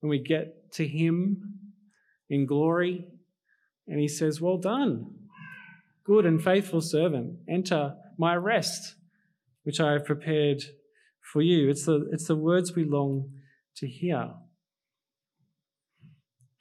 when 0.00 0.10
we 0.10 0.18
get 0.18 0.72
to 0.72 0.86
him 0.86 1.54
in 2.28 2.46
glory, 2.46 3.06
and 3.86 3.98
he 3.98 4.08
says, 4.08 4.40
Well 4.40 4.58
done, 4.58 5.14
good 6.04 6.26
and 6.26 6.42
faithful 6.42 6.80
servant. 6.80 7.38
Enter 7.48 7.94
my 8.18 8.34
rest, 8.34 8.96
which 9.62 9.80
I 9.80 9.92
have 9.92 10.04
prepared 10.04 10.62
for 11.32 11.40
you. 11.40 11.70
It's 11.70 11.86
the, 11.86 12.08
it's 12.12 12.28
the 12.28 12.36
words 12.36 12.74
we 12.74 12.84
long 12.84 13.30
to 13.76 13.86
hear. 13.86 14.34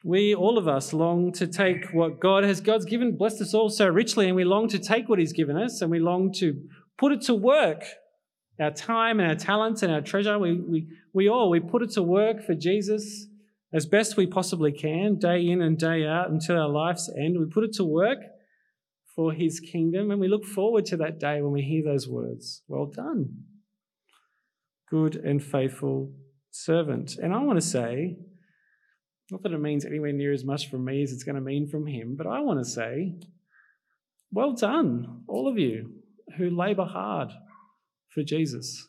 We, 0.04 0.36
all 0.36 0.58
of 0.58 0.68
us, 0.68 0.94
long 0.94 1.32
to 1.34 1.48
take 1.48 1.92
what 1.92 2.20
God 2.20 2.44
has, 2.44 2.62
God's 2.62 2.86
given, 2.86 3.18
blessed 3.18 3.42
us 3.42 3.54
all 3.54 3.70
so 3.70 3.88
richly, 3.88 4.28
and 4.28 4.36
we 4.36 4.44
long 4.44 4.68
to 4.70 4.80
take 4.80 5.10
what 5.10 5.20
He's 5.20 5.34
given 5.34 5.58
us 5.58 5.82
and 5.82 5.90
we 5.90 6.00
long 6.00 6.32
to 6.34 6.62
put 6.98 7.12
it 7.12 7.22
to 7.24 7.34
work. 7.34 7.84
Our 8.60 8.72
time 8.72 9.20
and 9.20 9.30
our 9.30 9.36
talents 9.36 9.84
and 9.84 9.92
our 9.92 10.02
treasure, 10.02 10.40
we, 10.40 10.60
we, 10.60 10.88
we 11.14 11.30
all, 11.30 11.50
we 11.50 11.60
put 11.60 11.84
it 11.84 11.92
to 11.92 12.04
work 12.04 12.44
for 12.44 12.56
Jesus 12.56 13.28
as 13.74 13.86
best 13.86 14.18
we 14.18 14.26
possibly 14.26 14.72
can, 14.72 15.18
day 15.20 15.48
in 15.48 15.62
and 15.62 15.78
day 15.78 16.06
out 16.06 16.30
until 16.30 16.58
our 16.58 16.70
life's 16.70 17.12
end. 17.18 17.38
We 17.38 17.46
put 17.46 17.66
it 17.66 17.74
to 17.74 17.84
work 17.84 18.20
for 19.16 19.34
His 19.34 19.60
kingdom, 19.60 20.12
and 20.12 20.20
we 20.20 20.28
look 20.28 20.46
forward 20.46 20.86
to 20.88 20.98
that 20.98 21.20
day 21.20 21.42
when 21.42 21.52
we 21.52 21.62
hear 21.62 21.84
those 21.84 22.08
words 22.08 22.64
Well 22.68 22.86
done, 22.86 23.44
good 24.90 25.16
and 25.16 25.44
faithful 25.44 26.14
servant. 26.52 27.18
And 27.22 27.34
I 27.34 27.40
want 27.40 27.60
to 27.60 27.68
say, 27.68 28.18
not 29.30 29.44
that 29.44 29.52
it 29.52 29.60
means 29.60 29.86
anywhere 29.86 30.14
near 30.14 30.34
as 30.34 30.46
much 30.46 30.70
from 30.70 30.86
me 30.86 31.04
as 31.04 31.12
it's 31.12 31.24
going 31.24 31.36
to 31.36 31.42
mean 31.42 31.68
from 31.68 31.86
him, 31.86 32.16
but 32.18 32.28
I 32.28 32.40
want 32.40 32.60
to 32.60 32.70
say, 32.70 33.16
well 34.32 34.54
done, 34.54 35.24
all 35.28 35.48
of 35.48 35.58
you 35.58 35.92
who 36.38 36.50
labour 36.50 36.86
hard 36.86 37.30
for 38.14 38.24
Jesus, 38.24 38.88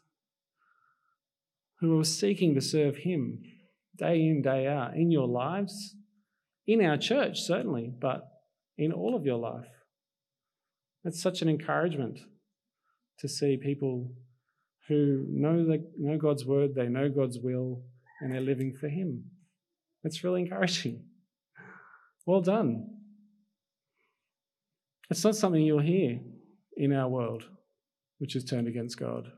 who 1.80 1.98
are 1.98 2.04
seeking 2.04 2.54
to 2.54 2.60
serve 2.60 2.98
him 2.98 3.40
day 3.96 4.16
in, 4.16 4.42
day 4.42 4.66
out 4.66 4.94
in 4.94 5.10
your 5.10 5.28
lives, 5.28 5.96
in 6.66 6.84
our 6.84 6.96
church, 6.96 7.40
certainly, 7.40 7.92
but 8.00 8.28
in 8.76 8.92
all 8.92 9.16
of 9.16 9.24
your 9.24 9.38
life. 9.38 9.66
It's 11.04 11.22
such 11.22 11.42
an 11.42 11.48
encouragement 11.48 12.20
to 13.20 13.28
see 13.28 13.56
people 13.56 14.12
who 14.88 15.24
know, 15.28 15.64
the, 15.64 15.84
know 15.98 16.16
God's 16.16 16.44
word, 16.44 16.74
they 16.74 16.88
know 16.88 17.08
God's 17.08 17.38
will, 17.38 17.82
and 18.20 18.32
they're 18.32 18.40
living 18.40 18.74
for 18.80 18.88
Him. 18.88 19.24
It's 20.08 20.24
really 20.24 20.42
encouraging. 20.42 21.04
Well 22.26 22.40
done. 22.40 22.86
It's 25.10 25.24
not 25.24 25.36
something 25.36 25.62
you'll 25.62 25.80
hear 25.80 26.18
in 26.76 26.92
our 26.92 27.08
world, 27.08 27.44
which 28.18 28.36
is 28.36 28.44
turned 28.44 28.68
against 28.68 28.98
God. 28.98 29.28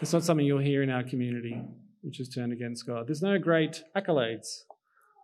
It's 0.00 0.12
not 0.12 0.22
something 0.22 0.46
you'll 0.46 0.58
hear 0.58 0.82
in 0.82 0.90
our 0.90 1.02
community, 1.02 1.60
which 2.02 2.20
is 2.20 2.28
turned 2.28 2.52
against 2.52 2.86
God. 2.86 3.08
There's 3.08 3.22
no 3.22 3.38
great 3.38 3.82
accolades 3.96 4.48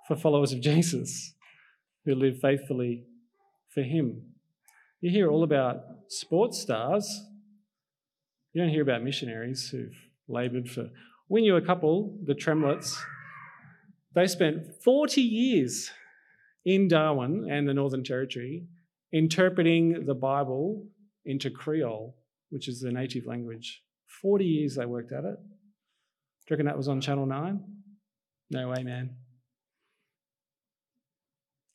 for 0.09 0.17
followers 0.17 0.53
of 0.53 0.61
Jesus 0.61 1.35
who 2.05 2.15
live 2.15 2.39
faithfully 2.41 3.05
for 3.75 3.83
Him. 3.83 4.23
You 5.01 5.11
hear 5.11 5.31
all 5.31 5.45
about 5.45 5.83
sports 6.09 6.61
stars 6.61 7.27
you 8.53 8.61
don't 8.61 8.71
hear 8.71 8.83
about 8.83 9.03
missionaries 9.03 9.69
who've 9.71 9.97
laboured 10.29 10.69
for. 10.69 10.91
We 11.29 11.41
knew 11.41 11.57
a 11.57 11.63
couple, 11.63 12.19
the 12.25 12.35
Tremletts, 12.35 12.99
they 14.15 14.27
spent 14.27 14.83
40 14.83 15.21
years 15.21 15.91
in 16.65 16.89
Darwin 16.89 17.49
and 17.51 17.69
the 17.69 17.75
Northern 17.75 18.05
Territory 18.05 18.67
interpreting 19.13 20.07
the 20.07 20.15
Bible 20.15 20.87
into 21.25 21.51
Creole, 21.51 22.17
which 22.51 22.69
is 22.69 22.81
the 22.81 22.93
native 22.93 23.27
language. 23.27 23.83
40 24.21 24.45
years 24.45 24.77
they 24.77 24.87
worked 24.87 25.13
at 25.13 25.25
it. 25.25 25.37
Do 25.37 26.51
you 26.51 26.55
reckon 26.55 26.67
that 26.67 26.77
was 26.77 26.89
on 26.89 27.01
Channel 27.01 27.27
9? 27.27 27.61
No 28.51 28.69
way, 28.69 28.83
man. 28.83 29.17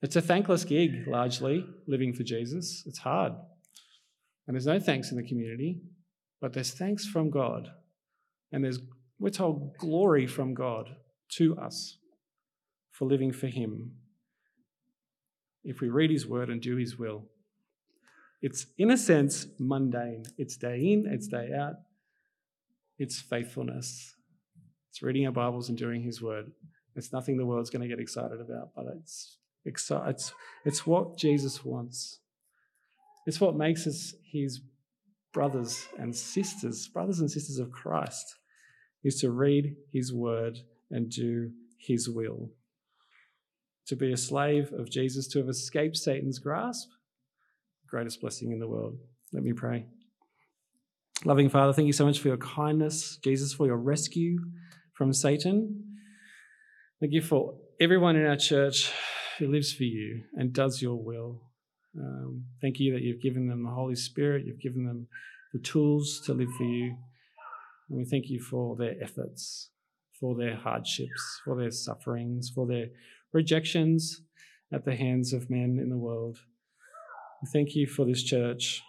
It's 0.02 0.16
a 0.16 0.22
thankless 0.22 0.64
gig, 0.64 1.08
largely, 1.08 1.66
living 1.88 2.14
for 2.14 2.24
Jesus. 2.24 2.84
It's 2.86 3.00
hard. 3.00 3.34
And 4.46 4.56
there's 4.56 4.68
no 4.68 4.80
thanks 4.80 5.12
in 5.12 5.18
the 5.18 5.28
community. 5.28 5.82
But 6.40 6.54
there's 6.54 6.72
thanks 6.72 7.08
from 7.08 7.32
God, 7.32 7.70
and 8.52 8.64
there's, 8.64 8.80
we're 9.20 9.30
told, 9.30 9.76
glory 9.80 10.28
from 10.28 10.54
God 10.54 10.96
to 11.32 11.58
us 11.58 11.98
for 12.98 13.06
living 13.06 13.32
for 13.32 13.48
Him. 13.48 13.92
If 15.64 15.82
we 15.82 15.90
read 15.90 16.12
His 16.12 16.26
word 16.26 16.50
and 16.50 16.62
do 16.62 16.78
His 16.78 16.98
will, 16.98 17.26
it's 18.42 18.68
in 18.78 18.92
a 18.92 18.98
sense 18.98 19.48
mundane. 19.60 20.24
It's 20.38 20.58
day 20.58 20.94
in, 20.94 21.06
it's 21.08 21.28
day 21.28 21.52
out, 21.58 21.76
it's 22.98 23.20
faithfulness. 23.20 24.16
It's 24.90 25.02
reading 25.02 25.26
our 25.26 25.32
Bibles 25.32 25.70
and 25.70 25.78
doing 25.78 26.02
His 26.02 26.22
word. 26.22 26.52
It's 26.96 27.14
nothing 27.14 27.38
the 27.38 27.46
world's 27.46 27.70
going 27.70 27.84
to 27.84 27.88
get 27.88 28.00
excited 28.02 28.40
about, 28.42 28.70
but 28.76 28.86
it's, 29.00 29.38
it's, 29.66 30.34
it's 30.66 30.88
what 30.88 31.18
Jesus 31.18 31.64
wants. 31.64 32.20
It's 33.28 33.42
what 33.42 33.56
makes 33.56 33.86
us 33.86 34.16
His 34.32 34.62
brothers 35.38 35.88
and 36.00 36.16
sisters, 36.16 36.88
brothers 36.88 37.20
and 37.20 37.30
sisters 37.30 37.60
of 37.60 37.72
Christ, 37.72 38.38
is 39.04 39.20
to 39.22 39.30
read 39.30 39.76
his 39.94 40.12
word 40.12 40.58
and 40.90 41.10
do 41.12 41.52
his 41.80 42.10
will. 42.10 42.50
To 43.88 43.96
be 43.96 44.12
a 44.12 44.18
slave 44.18 44.74
of 44.74 44.90
Jesus, 44.90 45.28
to 45.30 45.40
have 45.40 45.48
escaped 45.48 45.96
Satan's 45.96 46.40
grasp, 46.40 46.90
greatest 47.88 48.20
blessing 48.20 48.52
in 48.52 48.60
the 48.60 48.68
world. 48.68 48.98
Let 49.32 49.44
me 49.44 49.54
pray. 49.54 49.86
Loving 51.26 51.50
Father, 51.50 51.74
thank 51.74 51.88
you 51.88 51.94
so 51.94 52.06
much 52.06 52.20
for 52.20 52.28
your 52.28 52.38
kindness, 52.38 53.18
Jesus, 53.24 53.54
for 53.54 53.66
your 53.66 53.78
rescue 53.78 54.40
from 54.94 55.14
Satan. 55.14 55.84
Thank 57.00 57.14
you 57.14 57.22
for 57.22 57.56
everyone 57.80 58.16
in 58.16 58.26
our 58.26 58.36
church 58.36 58.92
who 59.40 59.48
lives 59.48 59.74
for 59.74 59.84
you 59.84 60.24
and 60.36 60.52
does 60.52 60.82
your 60.82 60.96
will. 60.96 61.42
Um, 61.98 62.46
thank 62.62 62.80
you 62.80 62.94
that 62.94 63.02
you've 63.02 63.22
given 63.22 63.48
them 63.48 63.64
the 63.64 63.72
Holy 63.72 63.96
Spirit, 63.96 64.46
you've 64.46 64.60
given 64.60 64.86
them 64.86 65.08
the 65.54 65.60
tools 65.60 66.22
to 66.26 66.34
live 66.34 66.50
for 66.58 66.64
you. 66.64 66.96
And 67.90 67.98
we 67.98 68.06
thank 68.06 68.30
you 68.30 68.42
for 68.42 68.76
their 68.76 68.96
efforts, 69.02 69.70
for 70.20 70.36
their 70.36 70.56
hardships, 70.56 71.42
for 71.46 71.56
their 71.56 71.72
sufferings, 71.72 72.52
for 72.54 72.68
their 72.68 72.88
rejections 73.38 74.22
at 74.74 74.84
the 74.84 74.96
hands 74.96 75.32
of 75.32 75.50
men 75.50 75.80
in 75.82 75.90
the 75.90 75.98
world. 75.98 76.40
We 77.42 77.48
thank 77.54 77.76
you 77.76 77.88
for 77.88 78.04
this 78.04 78.24
church 78.24 78.82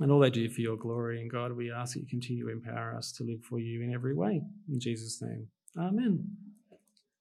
and 0.00 0.12
all 0.12 0.20
they 0.20 0.30
do 0.30 0.48
for 0.48 0.60
your 0.60 0.76
glory. 0.76 1.20
And 1.20 1.30
God, 1.30 1.56
we 1.56 1.72
ask 1.72 1.94
that 1.94 2.00
you 2.00 2.06
continue 2.06 2.46
to 2.46 2.52
empower 2.52 2.94
us 2.96 3.12
to 3.12 3.24
live 3.24 3.40
for 3.48 3.58
you 3.58 3.82
in 3.82 3.92
every 3.92 4.14
way. 4.14 4.42
In 4.68 4.78
Jesus' 4.80 5.20
name, 5.22 5.48
amen. 5.78 6.43